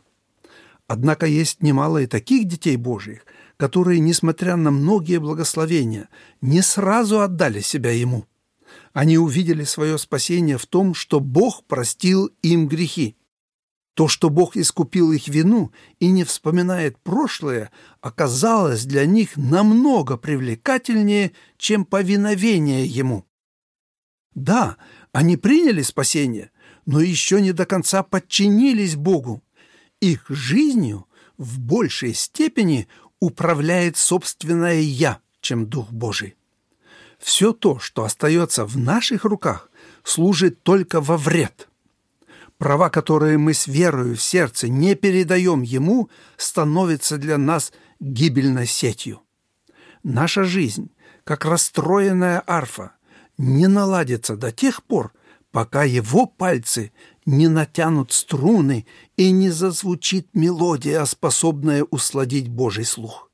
Однако 0.86 1.26
есть 1.26 1.64
немало 1.64 2.00
и 2.00 2.06
таких 2.06 2.48
детей 2.48 2.76
Божьих, 2.76 3.26
которые, 3.62 4.00
несмотря 4.00 4.56
на 4.56 4.72
многие 4.72 5.20
благословения, 5.20 6.10
не 6.42 6.64
сразу 6.64 7.22
отдали 7.22 7.60
себя 7.60 7.92
Ему. 7.92 8.26
Они 8.92 9.20
увидели 9.20 9.66
свое 9.66 10.00
спасение 10.00 10.58
в 10.58 10.66
том, 10.66 10.96
что 10.96 11.20
Бог 11.20 11.64
простил 11.66 12.32
им 12.42 12.68
грехи. 12.68 13.18
То, 13.94 14.08
что 14.08 14.32
Бог 14.32 14.58
искупил 14.58 15.12
их 15.12 15.28
вину 15.28 15.72
и 16.00 16.08
не 16.08 16.24
вспоминает 16.24 16.98
прошлое, 16.98 17.70
оказалось 18.02 18.84
для 18.86 19.06
них 19.06 19.38
намного 19.38 20.18
привлекательнее, 20.18 21.32
чем 21.60 21.86
повиновение 21.86 22.88
Ему. 22.88 23.28
Да, 24.34 24.78
они 25.12 25.38
приняли 25.38 25.84
спасение, 25.84 26.50
но 26.88 27.00
еще 27.00 27.40
не 27.40 27.52
до 27.52 27.68
конца 27.68 28.02
подчинились 28.02 28.96
Богу. 28.96 29.44
Их 30.00 30.26
жизнью 30.30 31.06
в 31.38 31.60
большей 31.60 32.16
степени 32.16 32.88
управляет 33.22 33.96
собственное 33.96 34.82
«я», 34.82 35.20
чем 35.40 35.68
Дух 35.68 35.90
Божий. 35.92 36.36
Все 37.20 37.54
то, 37.54 37.80
что 37.80 38.04
остается 38.04 38.66
в 38.66 38.78
наших 38.78 39.24
руках, 39.24 39.70
служит 40.04 40.64
только 40.64 41.00
во 41.00 41.16
вред. 41.16 41.70
Права, 42.58 42.90
которые 42.90 43.38
мы 43.38 43.54
с 43.54 43.68
верою 43.68 44.16
в 44.16 44.22
сердце 44.22 44.68
не 44.68 44.96
передаем 44.96 45.62
Ему, 45.62 46.10
становятся 46.36 47.18
для 47.18 47.38
нас 47.38 47.72
гибельной 48.00 48.66
сетью. 48.66 49.22
Наша 50.04 50.44
жизнь, 50.44 50.92
как 51.24 51.46
расстроенная 51.46 52.44
арфа, 52.46 52.94
не 53.38 53.68
наладится 53.68 54.36
до 54.36 54.52
тех 54.52 54.84
пор, 54.84 55.14
пока 55.52 55.84
его 55.84 56.26
пальцы 56.26 56.92
не 57.26 57.48
натянут 57.48 58.12
струны 58.12 58.86
и 59.18 59.32
не 59.32 59.50
зазвучит 59.50 60.28
мелодия, 60.34 61.04
способная 61.06 61.84
усладить 61.84 62.48
Божий 62.50 62.86
слух. 62.86 63.30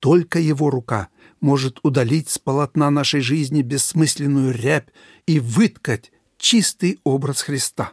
Только 0.00 0.38
его 0.38 0.70
рука 0.70 1.08
может 1.40 1.80
удалить 1.82 2.28
с 2.28 2.38
полотна 2.38 2.90
нашей 2.90 3.20
жизни 3.20 3.62
бессмысленную 3.62 4.52
рябь 4.52 4.88
и 5.26 5.40
выткать 5.40 6.12
чистый 6.38 7.00
образ 7.04 7.42
Христа. 7.42 7.92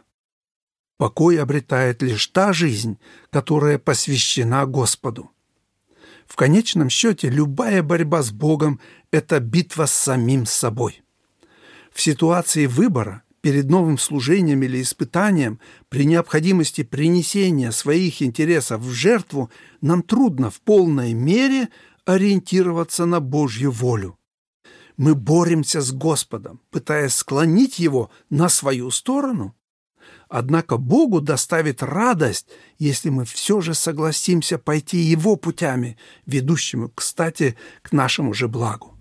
Покой 0.98 1.40
обретает 1.40 2.02
лишь 2.02 2.26
та 2.28 2.52
жизнь, 2.52 2.98
которая 3.30 3.78
посвящена 3.78 4.66
Господу. 4.66 5.30
В 6.26 6.36
конечном 6.36 6.88
счете 6.88 7.28
любая 7.28 7.82
борьба 7.82 8.22
с 8.22 8.30
Богом– 8.30 8.80
это 9.10 9.38
битва 9.40 9.86
с 9.86 9.92
самим 9.92 10.46
собой. 10.46 11.02
В 11.92 12.00
ситуации 12.00 12.66
выбора, 12.66 13.22
перед 13.46 13.70
новым 13.70 13.96
служением 13.96 14.64
или 14.64 14.82
испытанием, 14.82 15.60
при 15.88 16.04
необходимости 16.04 16.82
принесения 16.82 17.70
своих 17.70 18.20
интересов 18.20 18.80
в 18.80 18.90
жертву, 18.90 19.52
нам 19.80 20.02
трудно 20.02 20.50
в 20.50 20.60
полной 20.60 21.12
мере 21.12 21.68
ориентироваться 22.04 23.06
на 23.06 23.20
Божью 23.20 23.70
волю. 23.70 24.18
Мы 24.96 25.14
боремся 25.14 25.80
с 25.80 25.92
Господом, 25.92 26.60
пытаясь 26.72 27.14
склонить 27.14 27.78
Его 27.78 28.10
на 28.30 28.48
свою 28.48 28.90
сторону. 28.90 29.54
Однако 30.28 30.76
Богу 30.76 31.20
доставит 31.20 31.84
радость, 31.84 32.48
если 32.80 33.10
мы 33.10 33.24
все 33.24 33.60
же 33.60 33.74
согласимся 33.74 34.58
пойти 34.58 34.96
Его 34.96 35.36
путями, 35.36 35.96
ведущими, 36.26 36.90
кстати, 36.92 37.56
к 37.82 37.92
нашему 37.92 38.34
же 38.34 38.48
благу. 38.48 38.95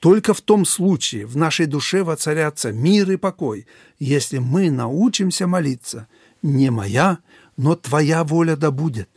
Только 0.00 0.32
в 0.32 0.40
том 0.40 0.64
случае 0.64 1.26
в 1.26 1.36
нашей 1.36 1.66
душе 1.66 2.02
воцарятся 2.02 2.72
мир 2.72 3.10
и 3.12 3.16
покой, 3.16 3.66
если 3.98 4.38
мы 4.38 4.70
научимся 4.70 5.46
молиться 5.46 6.08
«Не 6.42 6.70
моя, 6.70 7.18
но 7.58 7.76
Твоя 7.76 8.24
воля 8.24 8.56
да 8.56 8.70
будет». 8.70 9.10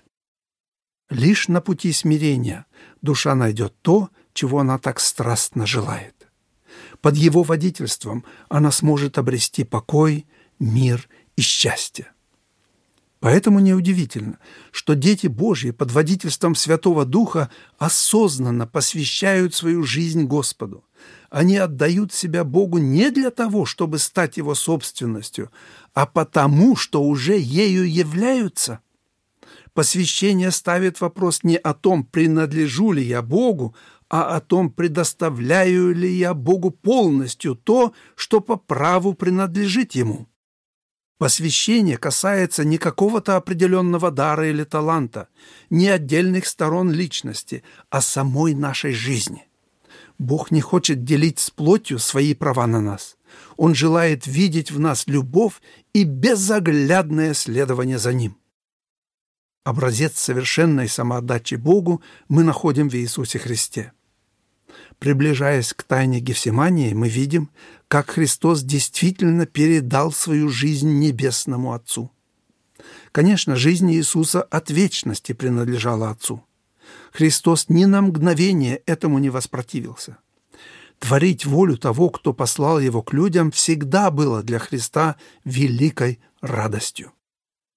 Лишь 1.10 1.48
на 1.48 1.62
пути 1.62 1.93
смирения 1.93 2.65
душа 3.02 3.34
найдет 3.34 3.74
то, 3.82 4.10
чего 4.34 4.60
она 4.60 4.78
так 4.78 5.00
страстно 5.00 5.65
желает. 5.65 6.28
Под 7.00 7.15
его 7.15 7.43
водительством 7.43 8.26
она 8.50 8.72
сможет 8.72 9.17
обрести 9.17 9.63
покой, 9.63 10.26
мир 10.60 11.08
и 11.38 11.41
счастье. 11.41 12.12
Поэтому 13.23 13.62
неудивительно, 13.62 14.38
что 14.71 14.95
дети 14.95 15.27
Божьи 15.27 15.71
под 15.71 15.91
водительством 15.91 16.55
Святого 16.55 17.05
Духа 17.05 17.49
осознанно 17.77 18.67
посвящают 18.67 19.55
свою 19.55 19.83
жизнь 19.83 20.25
Господу. 20.25 20.83
Они 21.29 21.55
отдают 21.55 22.12
себя 22.12 22.43
Богу 22.43 22.79
не 22.79 23.12
для 23.12 23.31
того, 23.31 23.65
чтобы 23.65 23.99
стать 23.99 24.36
Его 24.36 24.55
собственностью, 24.55 25.51
а 25.93 26.05
потому, 26.05 26.75
что 26.75 27.01
уже 27.01 27.39
ею 27.39 27.89
являются. 27.89 28.81
Посвящение 29.73 30.51
ставит 30.51 30.99
вопрос 30.99 31.43
не 31.43 31.55
о 31.55 31.73
том, 31.73 32.03
принадлежу 32.03 32.91
ли 32.91 33.05
я 33.05 33.21
Богу, 33.21 33.73
а 34.09 34.36
о 34.36 34.41
том, 34.41 34.69
предоставляю 34.69 35.95
ли 35.95 36.12
я 36.13 36.33
Богу 36.33 36.71
полностью 36.71 37.55
то, 37.55 37.93
что 38.17 38.41
по 38.41 38.57
праву 38.57 39.13
принадлежит 39.13 39.93
Ему. 39.93 40.27
Посвящение 41.23 41.97
касается 41.97 42.65
не 42.65 42.77
какого-то 42.77 43.38
определенного 43.38 44.12
дара 44.12 44.49
или 44.49 44.65
таланта, 44.65 45.29
не 45.69 45.88
отдельных 45.88 46.45
сторон 46.45 46.91
личности, 46.91 47.63
а 47.89 48.01
самой 48.01 48.53
нашей 48.53 48.91
жизни. 48.91 49.47
Бог 50.19 50.51
не 50.51 50.59
хочет 50.59 51.05
делить 51.05 51.39
с 51.39 51.49
плотью 51.49 51.99
свои 51.99 52.33
права 52.33 52.67
на 52.67 52.81
нас. 52.81 53.15
Он 53.55 53.73
желает 53.73 54.27
видеть 54.27 54.69
в 54.69 54.81
нас 54.81 55.07
любовь 55.07 55.62
и 55.93 56.03
безоглядное 56.03 57.33
следование 57.33 57.99
за 57.99 58.12
Ним. 58.12 58.36
Образец 59.63 60.19
совершенной 60.19 60.89
самоотдачи 60.89 61.55
Богу 61.55 62.01
мы 62.27 62.43
находим 62.43 62.89
в 62.89 62.95
Иисусе 62.95 63.39
Христе. 63.39 63.93
Приближаясь 64.99 65.73
к 65.73 65.83
тайне 65.83 66.19
Гефсимании, 66.19 66.93
мы 66.93 67.07
видим, 67.07 67.49
как 67.93 68.10
Христос 68.10 68.63
действительно 68.63 69.45
передал 69.45 70.12
свою 70.12 70.49
жизнь 70.49 70.97
Небесному 70.97 71.73
Отцу. 71.73 72.10
Конечно, 73.12 73.56
жизнь 73.56 73.93
Иисуса 73.93 74.41
от 74.41 74.71
вечности 74.71 75.34
принадлежала 75.34 76.10
Отцу. 76.10 76.43
Христос 77.12 77.69
ни 77.69 77.86
на 77.86 78.01
мгновение 78.01 78.77
этому 78.88 79.19
не 79.19 79.29
воспротивился. 79.29 80.17
Творить 80.97 81.45
волю 81.45 81.77
того, 81.77 82.10
кто 82.10 82.34
послал 82.34 82.79
его 82.79 83.03
к 83.03 83.13
людям, 83.13 83.51
всегда 83.51 84.10
было 84.10 84.41
для 84.41 84.58
Христа 84.58 85.17
великой 85.45 86.19
радостью. 86.41 87.12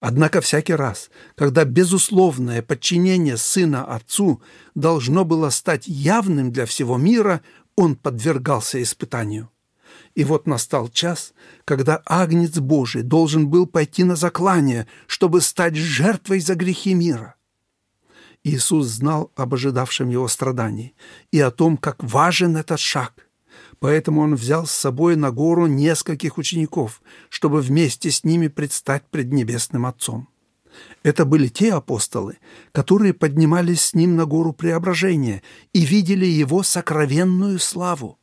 Однако 0.01 0.41
всякий 0.41 0.77
раз, 0.77 1.11
когда 1.35 1.67
безусловное 1.67 2.63
подчинение 2.63 3.37
Сына 3.37 3.85
Отцу 3.85 4.41
должно 4.75 5.27
было 5.27 5.51
стать 5.51 5.87
явным 5.87 6.53
для 6.53 6.65
всего 6.65 6.97
мира, 6.97 7.43
он 7.75 7.97
подвергался 7.97 8.83
испытанию. 8.83 9.51
И 10.15 10.25
вот 10.25 10.47
настал 10.47 10.89
час, 10.89 11.35
когда 11.65 12.03
Агнец 12.07 12.59
Божий 12.59 13.03
должен 13.03 13.49
был 13.49 13.67
пойти 13.67 14.05
на 14.05 14.17
заклание, 14.17 14.87
чтобы 15.07 15.41
стать 15.41 15.75
жертвой 15.75 16.41
за 16.41 16.55
грехи 16.55 16.95
мира. 16.95 17.35
Иисус 18.45 18.87
знал 18.87 19.33
об 19.35 19.55
ожидавшем 19.55 20.09
его 20.09 20.29
страдании 20.29 20.95
и 21.33 21.41
о 21.41 21.51
том, 21.51 21.77
как 21.77 22.03
важен 22.03 22.57
этот 22.57 22.79
шаг. 22.79 23.29
Поэтому 23.79 24.21
он 24.23 24.37
взял 24.37 24.67
с 24.67 24.71
собой 24.71 25.17
на 25.17 25.31
гору 25.31 25.67
нескольких 25.67 26.39
учеников, 26.39 27.03
чтобы 27.29 27.61
вместе 27.61 28.11
с 28.11 28.25
ними 28.25 28.49
предстать 28.49 29.05
пред 29.11 29.33
Небесным 29.33 29.85
Отцом. 29.85 30.29
Это 31.03 31.25
были 31.25 31.49
те 31.49 31.73
апостолы, 31.73 32.39
которые 32.73 33.15
поднимались 33.15 33.87
с 33.87 33.95
ним 33.95 34.17
на 34.17 34.27
гору 34.27 34.53
преображения 34.53 35.43
и 35.73 35.81
видели 35.85 36.27
его 36.27 36.63
сокровенную 36.63 37.59
славу. 37.59 38.19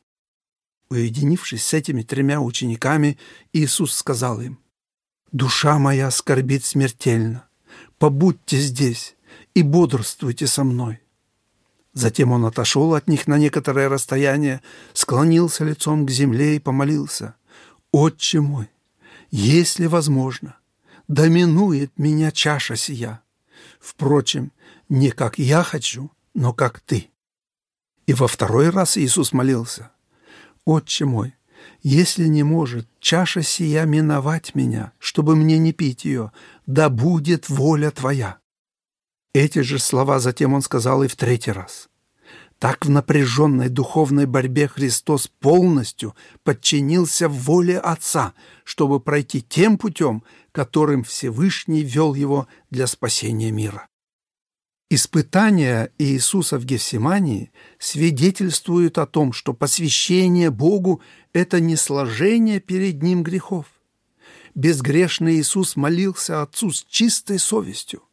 Уединившись 0.93 1.65
с 1.65 1.73
этими 1.73 2.03
тремя 2.03 2.39
учениками, 2.39 3.17
Иисус 3.51 3.95
сказал 3.95 4.39
им, 4.41 4.59
«Душа 5.31 5.79
моя 5.79 6.11
скорбит 6.11 6.63
смертельно. 6.65 7.47
Побудьте 7.97 8.59
здесь 8.59 9.15
и 9.55 9.63
бодрствуйте 9.63 10.45
со 10.45 10.63
мной». 10.63 11.01
Затем 11.93 12.31
он 12.31 12.45
отошел 12.45 12.93
от 12.93 13.07
них 13.07 13.25
на 13.25 13.39
некоторое 13.39 13.89
расстояние, 13.89 14.61
склонился 14.93 15.63
лицом 15.63 16.05
к 16.05 16.11
земле 16.11 16.57
и 16.57 16.59
помолился. 16.59 17.33
«Отче 17.91 18.41
мой, 18.41 18.69
если 19.31 19.87
возможно, 19.87 20.57
доминует 21.07 21.91
меня 21.97 22.31
чаша 22.31 22.75
сия. 22.75 23.23
Впрочем, 23.79 24.51
не 24.89 25.09
как 25.09 25.39
я 25.39 25.63
хочу, 25.63 26.11
но 26.35 26.53
как 26.53 26.81
ты». 26.81 27.09
И 28.05 28.13
во 28.13 28.27
второй 28.27 28.69
раз 28.69 28.95
Иисус 28.95 29.33
молился. 29.33 29.92
«Отче 30.65 31.05
мой, 31.05 31.35
если 31.81 32.25
не 32.27 32.43
может 32.43 32.87
чаша 32.99 33.41
сия 33.41 33.85
миновать 33.85 34.55
меня, 34.55 34.93
чтобы 34.99 35.35
мне 35.35 35.57
не 35.57 35.73
пить 35.73 36.05
ее, 36.05 36.31
да 36.65 36.89
будет 36.89 37.49
воля 37.49 37.91
Твоя». 37.91 38.37
Эти 39.33 39.59
же 39.59 39.79
слова 39.79 40.19
затем 40.19 40.53
он 40.53 40.61
сказал 40.61 41.03
и 41.03 41.07
в 41.07 41.15
третий 41.15 41.51
раз. 41.51 41.89
Так 42.59 42.85
в 42.85 42.89
напряженной 42.89 43.67
духовной 43.67 44.25
борьбе 44.25 44.69
Христос 44.69 45.27
полностью 45.27 46.15
подчинился 46.43 47.27
воле 47.27 47.77
Отца, 47.77 48.33
чтобы 48.63 49.01
пройти 49.01 49.41
тем 49.41 49.77
путем, 49.77 50.23
которым 50.53 51.03
Всевышний 51.03 51.83
вел 51.83 52.13
его 52.13 52.47
для 52.69 52.87
спасения 52.87 53.51
мира. 53.51 53.87
Испытания 54.95 55.91
Иисуса 55.97 56.59
в 56.59 56.65
Гефсимании 56.65 57.51
свидетельствуют 57.79 58.99
о 58.99 59.07
том, 59.07 59.33
что 59.33 59.55
посвящение 59.55 60.51
Богу– 60.51 61.01
это 61.33 61.59
не 61.59 61.75
сложение 61.77 62.59
перед 62.59 63.01
Ним 63.01 63.23
грехов. 63.23 63.65
Безгрешный 64.53 65.39
Иисус 65.39 65.75
молился 65.75 66.43
Отцу 66.43 66.71
с 66.71 66.85
чистой 66.87 67.39
совестью. 67.39 68.03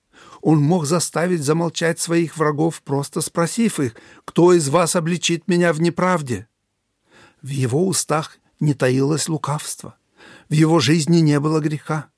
Он 0.41 0.63
мог 0.63 0.87
заставить 0.87 1.43
замолчать 1.43 2.01
своих 2.01 2.39
врагов, 2.39 2.81
просто 2.81 3.21
спросив 3.21 3.79
их, 3.79 3.95
«Кто 4.25 4.55
из 4.55 4.71
вас 4.71 4.97
обличит 4.97 5.49
меня 5.49 5.75
в 5.75 5.83
неправде?» 5.83 6.49
В 7.43 7.49
его 7.49 7.87
устах 7.87 8.39
не 8.59 8.73
таилось 8.73 9.29
лукавство. 9.29 9.97
В 10.49 10.55
его 10.55 10.81
жизни 10.81 11.19
не 11.19 11.41
было 11.41 11.61
греха. 11.61 12.10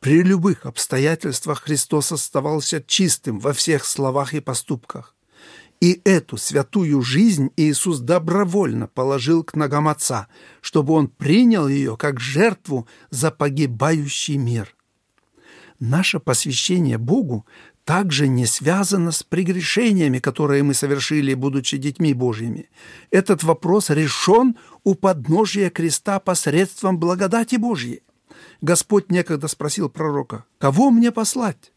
При 0.00 0.22
любых 0.22 0.64
обстоятельствах 0.64 1.62
Христос 1.62 2.12
оставался 2.12 2.82
чистым 2.86 3.40
во 3.40 3.52
всех 3.52 3.84
словах 3.84 4.32
и 4.34 4.40
поступках. 4.40 5.14
И 5.80 6.00
эту 6.04 6.36
святую 6.36 7.02
жизнь 7.02 7.50
Иисус 7.56 8.00
добровольно 8.00 8.88
положил 8.88 9.44
к 9.44 9.54
ногам 9.54 9.88
Отца, 9.88 10.28
чтобы 10.60 10.92
Он 10.94 11.08
принял 11.08 11.68
ее 11.68 11.96
как 11.96 12.20
жертву 12.20 12.86
за 13.10 13.30
погибающий 13.30 14.36
мир. 14.36 14.74
Наше 15.78 16.18
посвящение 16.18 16.98
Богу 16.98 17.46
также 17.84 18.26
не 18.26 18.44
связано 18.46 19.12
с 19.12 19.22
прегрешениями, 19.22 20.18
которые 20.18 20.62
мы 20.62 20.74
совершили, 20.74 21.34
будучи 21.34 21.76
детьми 21.76 22.12
Божьими. 22.12 22.68
Этот 23.10 23.44
вопрос 23.44 23.90
решен 23.90 24.56
у 24.82 24.94
подножия 24.94 25.70
креста 25.70 26.18
посредством 26.18 26.98
благодати 26.98 27.56
Божьей. 27.56 28.02
Господь 28.60 29.10
некогда 29.10 29.48
спросил 29.48 29.88
пророка, 29.88 30.44
«Кого 30.58 30.90
мне 30.90 31.12
послать?» 31.12 31.72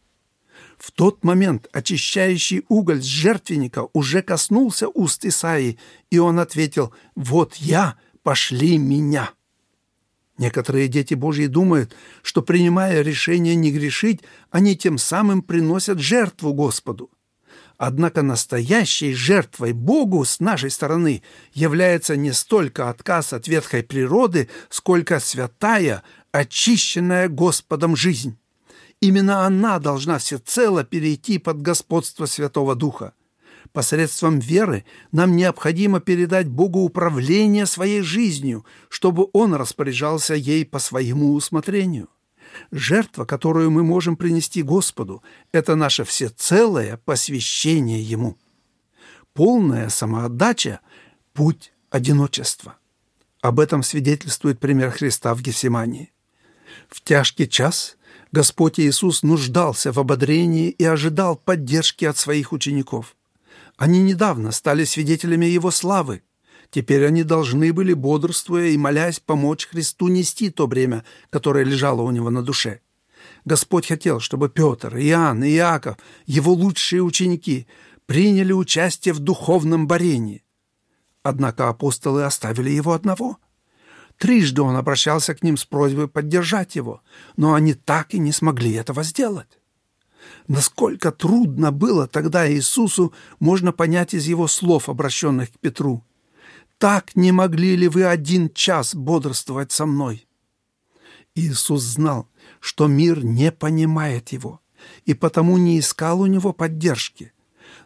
В 0.78 0.90
тот 0.90 1.24
момент 1.24 1.68
очищающий 1.72 2.64
уголь 2.68 3.02
с 3.02 3.06
жертвенника 3.06 3.86
уже 3.92 4.22
коснулся 4.22 4.88
уст 4.88 5.24
Исаии, 5.24 5.78
и 6.10 6.18
он 6.18 6.38
ответил, 6.38 6.92
«Вот 7.14 7.54
я, 7.56 7.96
пошли 8.22 8.78
меня». 8.78 9.30
Некоторые 10.38 10.88
дети 10.88 11.14
Божьи 11.14 11.46
думают, 11.46 11.94
что, 12.22 12.42
принимая 12.42 13.02
решение 13.02 13.54
не 13.54 13.70
грешить, 13.70 14.22
они 14.50 14.76
тем 14.76 14.98
самым 14.98 15.42
приносят 15.42 16.00
жертву 16.00 16.52
Господу. 16.52 17.10
Однако 17.76 18.22
настоящей 18.22 19.12
жертвой 19.12 19.72
Богу 19.72 20.24
с 20.24 20.40
нашей 20.40 20.70
стороны 20.70 21.22
является 21.52 22.16
не 22.16 22.32
столько 22.32 22.88
отказ 22.88 23.32
от 23.32 23.48
ветхой 23.48 23.82
природы, 23.82 24.48
сколько 24.68 25.20
святая, 25.20 26.02
очищенная 26.32 27.28
Господом 27.28 27.94
жизнь. 27.94 28.36
Именно 29.00 29.46
она 29.46 29.78
должна 29.78 30.18
всецело 30.18 30.84
перейти 30.84 31.38
под 31.38 31.60
господство 31.60 32.26
Святого 32.26 32.74
Духа. 32.74 33.14
Посредством 33.72 34.38
веры 34.38 34.84
нам 35.12 35.36
необходимо 35.36 36.00
передать 36.00 36.48
Богу 36.48 36.80
управление 36.80 37.66
своей 37.66 38.02
жизнью, 38.02 38.64
чтобы 38.88 39.28
Он 39.32 39.54
распоряжался 39.54 40.34
ей 40.34 40.64
по 40.64 40.78
своему 40.78 41.34
усмотрению. 41.34 42.08
Жертва, 42.70 43.24
которую 43.24 43.70
мы 43.70 43.82
можем 43.82 44.16
принести 44.16 44.62
Господу, 44.62 45.22
это 45.52 45.74
наше 45.74 46.04
всецелое 46.04 46.98
посвящение 46.98 48.02
Ему. 48.02 48.36
Полная 49.32 49.88
самоотдача– 49.88 50.80
путь 51.32 51.72
одиночества. 51.90 52.76
Об 53.40 53.58
этом 53.58 53.82
свидетельствует 53.82 54.60
пример 54.60 54.90
Христа 54.90 55.34
в 55.34 55.40
Гефсимании. 55.40 56.12
В 56.92 57.00
тяжкий 57.00 57.48
час 57.48 57.96
Господь 58.32 58.78
Иисус 58.78 59.22
нуждался 59.22 59.92
в 59.92 59.98
ободрении 59.98 60.68
и 60.68 60.84
ожидал 60.84 61.36
поддержки 61.36 62.04
от 62.04 62.18
своих 62.18 62.52
учеников. 62.52 63.16
Они 63.78 64.02
недавно 64.02 64.52
стали 64.52 64.84
свидетелями 64.84 65.46
Его 65.46 65.70
славы. 65.70 66.22
Теперь 66.70 67.06
они 67.06 67.22
должны 67.22 67.72
были, 67.72 67.94
бодрствуя 67.94 68.66
и 68.68 68.76
молясь, 68.76 69.20
помочь 69.20 69.68
Христу 69.68 70.08
нести 70.08 70.50
то 70.50 70.66
бремя, 70.66 71.02
которое 71.30 71.64
лежало 71.64 72.02
у 72.02 72.10
него 72.10 72.28
на 72.28 72.42
душе. 72.42 72.80
Господь 73.46 73.86
хотел, 73.86 74.20
чтобы 74.20 74.50
Петр, 74.50 74.94
Иоанн 74.98 75.44
и 75.44 75.54
Иаков, 75.54 75.96
его 76.26 76.52
лучшие 76.52 77.02
ученики, 77.02 77.66
приняли 78.04 78.52
участие 78.52 79.14
в 79.14 79.18
духовном 79.18 79.86
борении. 79.86 80.44
Однако 81.22 81.70
апостолы 81.70 82.24
оставили 82.24 82.68
его 82.68 82.92
одного. 82.92 83.38
Трижды 84.22 84.62
он 84.62 84.76
обращался 84.76 85.34
к 85.34 85.42
ним 85.42 85.56
с 85.56 85.64
просьбой 85.64 86.06
поддержать 86.06 86.76
его, 86.76 87.02
но 87.36 87.54
они 87.54 87.74
так 87.74 88.14
и 88.14 88.20
не 88.20 88.30
смогли 88.30 88.70
этого 88.70 89.02
сделать. 89.02 89.58
Насколько 90.46 91.10
трудно 91.10 91.72
было 91.72 92.06
тогда 92.06 92.48
Иисусу, 92.48 93.12
можно 93.40 93.72
понять 93.72 94.14
из 94.14 94.28
его 94.28 94.46
слов, 94.46 94.88
обращенных 94.88 95.50
к 95.50 95.58
Петру. 95.58 96.04
«Так 96.78 97.16
не 97.16 97.32
могли 97.32 97.74
ли 97.74 97.88
вы 97.88 98.04
один 98.04 98.48
час 98.48 98.94
бодрствовать 98.94 99.72
со 99.72 99.86
мной?» 99.86 100.28
Иисус 101.34 101.82
знал, 101.82 102.28
что 102.60 102.86
мир 102.86 103.24
не 103.24 103.50
понимает 103.50 104.28
его, 104.28 104.60
и 105.04 105.14
потому 105.14 105.58
не 105.58 105.80
искал 105.80 106.20
у 106.20 106.26
него 106.26 106.52
поддержки. 106.52 107.32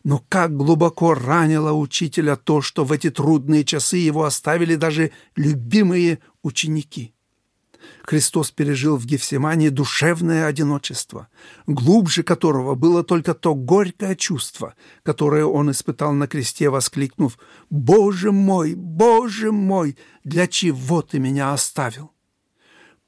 Но 0.07 0.25
как 0.29 0.57
глубоко 0.57 1.15
ранило 1.15 1.73
учителя 1.73 2.37
то, 2.37 2.61
что 2.61 2.85
в 2.85 2.93
эти 2.93 3.11
трудные 3.11 3.65
часы 3.65 3.97
его 3.97 4.23
оставили 4.23 4.77
даже 4.77 5.11
любимые 5.35 6.21
ученики. 6.45 7.13
Христос 8.05 8.53
пережил 8.53 8.99
в 8.99 9.05
Гефсимании 9.05 9.69
душевное 9.69 10.47
одиночество, 10.47 11.27
глубже 11.67 12.23
которого 12.23 12.77
было 12.77 13.03
только 13.03 13.35
то 13.35 13.57
горькое 13.57 14.15
чувство, 14.15 14.75
которое 15.03 15.45
он 15.45 15.73
испытал 15.73 16.13
на 16.13 16.29
кресте, 16.29 16.71
воскликнув 16.71 17.37
«Боже 17.69 18.31
мой, 18.31 18.77
Боже 18.77 19.51
мой, 19.51 19.99
для 20.23 20.47
чего 20.47 21.03
ты 21.03 21.19
меня 21.19 21.53
оставил?» 21.53 22.13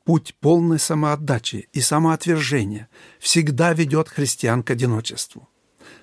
Путь 0.05 0.35
полной 0.41 0.81
самоотдачи 0.81 1.69
и 1.73 1.81
самоотвержения 1.81 2.89
всегда 3.21 3.73
ведет 3.73 4.09
христиан 4.09 4.65
к 4.65 4.71
одиночеству. 4.71 5.49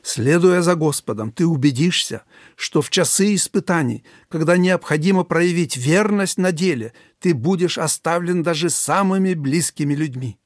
Следуя 0.07 0.61
за 0.61 0.75
Господом, 0.75 1.31
ты 1.31 1.47
убедишься, 1.47 2.21
что 2.55 2.83
в 2.83 2.91
часы 2.91 3.33
испытаний, 3.33 4.03
когда 4.29 4.55
необходимо 4.55 5.23
проявить 5.23 5.77
верность 5.77 6.37
на 6.37 6.51
деле, 6.51 6.93
ты 7.19 7.33
будешь 7.33 7.79
оставлен 7.79 8.43
даже 8.43 8.69
самыми 8.69 9.33
близкими 9.33 9.95
людьми. 9.95 10.37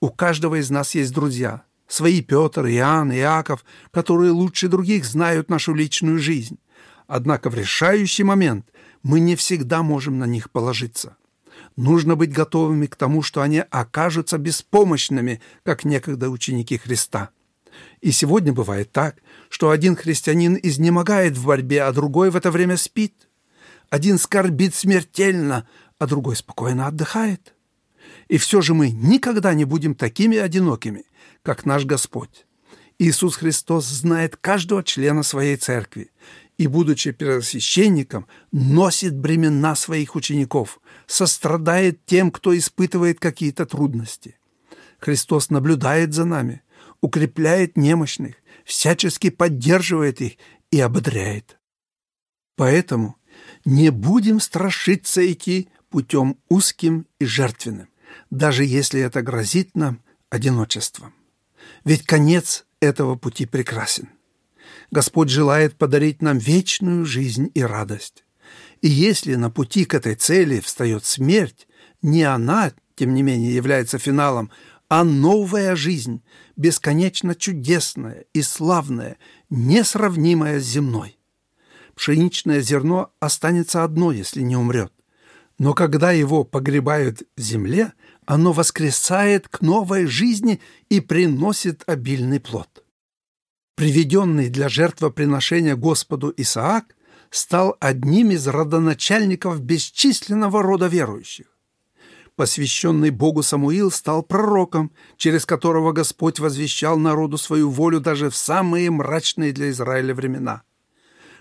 У 0.00 0.08
каждого 0.08 0.58
из 0.58 0.70
нас 0.70 0.94
есть 0.94 1.12
друзья, 1.12 1.64
свои 1.88 2.22
Петр, 2.22 2.64
Иоанн, 2.68 3.12
Иаков, 3.12 3.66
которые 3.90 4.30
лучше 4.30 4.68
других 4.68 5.04
знают 5.04 5.50
нашу 5.50 5.74
личную 5.74 6.18
жизнь. 6.18 6.58
Однако 7.06 7.50
в 7.50 7.54
решающий 7.54 8.24
момент 8.24 8.64
мы 9.02 9.20
не 9.20 9.36
всегда 9.36 9.82
можем 9.82 10.18
на 10.18 10.24
них 10.24 10.50
положиться. 10.50 11.18
Нужно 11.76 12.16
быть 12.16 12.32
готовыми 12.32 12.86
к 12.86 12.96
тому, 12.96 13.20
что 13.20 13.42
они 13.42 13.58
окажутся 13.58 14.38
беспомощными, 14.38 15.42
как 15.64 15.84
некогда 15.84 16.30
ученики 16.30 16.78
Христа– 16.78 17.28
и 18.00 18.12
сегодня 18.12 18.52
бывает 18.52 18.92
так, 18.92 19.16
что 19.50 19.70
один 19.70 19.94
христианин 19.94 20.58
изнемогает 20.62 21.36
в 21.36 21.46
борьбе, 21.46 21.82
а 21.82 21.92
другой 21.92 22.30
в 22.30 22.36
это 22.36 22.50
время 22.50 22.76
спит. 22.76 23.28
Один 23.90 24.18
скорбит 24.18 24.74
смертельно, 24.74 25.68
а 25.98 26.06
другой 26.06 26.36
спокойно 26.36 26.86
отдыхает. 26.86 27.54
И 28.28 28.38
все 28.38 28.62
же 28.62 28.72
мы 28.72 28.90
никогда 28.90 29.52
не 29.52 29.64
будем 29.64 29.94
такими 29.94 30.38
одинокими, 30.38 31.04
как 31.42 31.66
наш 31.66 31.84
Господь. 31.84 32.46
Иисус 32.98 33.36
Христос 33.36 33.86
знает 33.86 34.36
каждого 34.36 34.82
члена 34.82 35.22
своей 35.22 35.56
церкви 35.56 36.10
и, 36.58 36.66
будучи 36.66 37.12
первосвященником, 37.12 38.26
носит 38.52 39.16
бремена 39.16 39.74
своих 39.74 40.14
учеников, 40.16 40.80
сострадает 41.06 42.04
тем, 42.06 42.30
кто 42.30 42.56
испытывает 42.56 43.18
какие-то 43.18 43.66
трудности. 43.66 44.36
Христос 44.98 45.50
наблюдает 45.50 46.14
за 46.14 46.24
нами– 46.24 46.62
укрепляет 47.00 47.76
немощных, 47.76 48.36
всячески 48.64 49.30
поддерживает 49.30 50.20
их 50.20 50.32
и 50.70 50.80
ободряет. 50.80 51.58
Поэтому 52.56 53.16
не 53.64 53.90
будем 53.90 54.40
страшиться 54.40 55.30
идти 55.30 55.68
путем 55.88 56.38
узким 56.48 57.06
и 57.18 57.24
жертвенным, 57.24 57.88
даже 58.30 58.64
если 58.64 59.00
это 59.00 59.22
грозит 59.22 59.74
нам 59.74 60.02
одиночеством. 60.28 61.14
Ведь 61.84 62.04
конец 62.04 62.64
этого 62.80 63.16
пути 63.16 63.46
прекрасен. 63.46 64.08
Господь 64.90 65.28
желает 65.28 65.76
подарить 65.76 66.22
нам 66.22 66.38
вечную 66.38 67.04
жизнь 67.04 67.50
и 67.54 67.62
радость. 67.62 68.24
И 68.80 68.88
если 68.88 69.34
на 69.34 69.50
пути 69.50 69.84
к 69.84 69.94
этой 69.94 70.14
цели 70.14 70.60
встает 70.60 71.04
смерть, 71.04 71.68
не 72.02 72.22
она, 72.22 72.72
тем 72.94 73.14
не 73.14 73.22
менее, 73.22 73.54
является 73.54 73.98
финалом, 73.98 74.50
а 74.90 75.04
новая 75.04 75.76
жизнь, 75.76 76.20
бесконечно 76.56 77.36
чудесная 77.36 78.26
и 78.34 78.42
славная, 78.42 79.18
несравнимая 79.48 80.58
с 80.58 80.64
земной. 80.64 81.16
Пшеничное 81.94 82.60
зерно 82.60 83.12
останется 83.20 83.84
одно, 83.84 84.10
если 84.10 84.42
не 84.42 84.56
умрет. 84.56 84.92
Но 85.58 85.74
когда 85.74 86.10
его 86.10 86.42
погребают 86.42 87.22
в 87.36 87.40
земле, 87.40 87.92
оно 88.26 88.52
воскресает 88.52 89.46
к 89.46 89.60
новой 89.60 90.06
жизни 90.06 90.60
и 90.88 90.98
приносит 90.98 91.84
обильный 91.86 92.40
плод. 92.40 92.84
Приведенный 93.76 94.48
для 94.48 94.68
жертвоприношения 94.68 95.76
Господу 95.76 96.34
Исаак 96.36 96.96
стал 97.30 97.76
одним 97.78 98.32
из 98.32 98.48
родоначальников 98.48 99.60
бесчисленного 99.60 100.62
рода 100.62 100.88
верующих 100.88 101.59
посвященный 102.40 103.10
Богу 103.10 103.42
Самуил 103.42 103.90
стал 103.90 104.22
пророком, 104.22 104.92
через 105.18 105.44
которого 105.44 105.92
Господь 105.92 106.38
возвещал 106.38 106.98
народу 106.98 107.36
свою 107.36 107.68
волю 107.68 108.00
даже 108.00 108.30
в 108.30 108.34
самые 108.34 108.90
мрачные 108.90 109.52
для 109.52 109.68
Израиля 109.68 110.14
времена. 110.14 110.62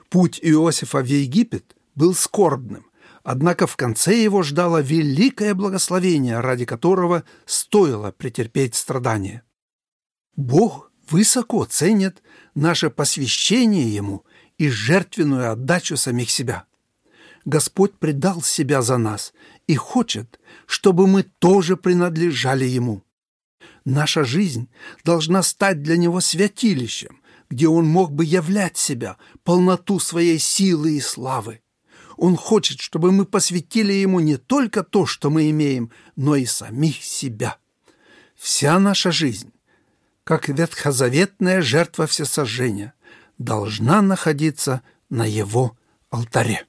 Путь 0.10 0.41
Иосифа 0.43 1.00
в 1.00 1.06
Египет 1.06 1.78
был 1.95 2.14
скорбным, 2.14 2.86
однако 3.24 3.66
в 3.66 3.78
конце 3.78 4.22
его 4.22 4.43
ждало 4.43 4.82
великое 4.82 5.54
благословение, 5.54 6.41
ради 6.41 6.66
которого 6.66 7.24
стоило 7.45 8.12
претерпеть 8.12 8.76
страдания. 8.76 9.43
Бог 10.36 10.91
высоко 11.10 11.64
ценит 11.64 12.22
наше 12.56 12.89
посвящение 12.89 13.88
Ему 13.88 14.26
и 14.58 14.68
жертвенную 14.68 15.50
отдачу 15.50 15.95
самих 15.95 16.30
себя– 16.30 16.66
Господь 17.50 17.97
предал 17.97 18.43
себя 18.43 18.84
за 18.84 18.97
нас 18.97 19.34
и 19.66 19.76
хочет, 19.76 20.39
чтобы 20.68 21.08
мы 21.08 21.24
тоже 21.24 21.78
принадлежали 21.78 22.66
Ему. 22.66 23.04
Наша 23.86 24.24
жизнь 24.24 24.70
должна 25.04 25.41
стать 25.41 25.82
для 25.82 25.97
Него 25.97 26.22
святилищем, 26.22 27.22
где 27.50 27.68
Он 27.68 27.88
мог 27.88 28.12
бы 28.12 28.24
являть 28.24 28.78
себя, 28.78 29.18
полноту 29.43 29.97
своей 29.97 30.38
силы 30.38 30.95
и 30.95 31.02
славы. 31.02 31.62
Он 32.18 32.36
хочет, 32.36 32.82
чтобы 32.82 33.12
мы 33.12 33.26
посвятили 33.26 33.93
Ему 33.93 34.20
не 34.20 34.38
только 34.38 34.84
то, 34.84 35.08
что 35.08 35.32
мы 35.32 35.50
имеем, 35.50 35.91
но 36.16 36.36
и 36.36 36.45
самих 36.45 37.04
себя. 37.04 37.58
Вся 38.36 38.78
наша 38.78 39.12
жизнь, 39.12 39.52
как 40.24 40.50
ветхозаветная 40.50 41.64
жертва 41.64 42.06
всесожжения, 42.06 42.93
должна 43.39 44.04
находиться 44.04 44.84
на 45.10 45.26
Его 45.26 45.76
алтаре. 46.12 46.68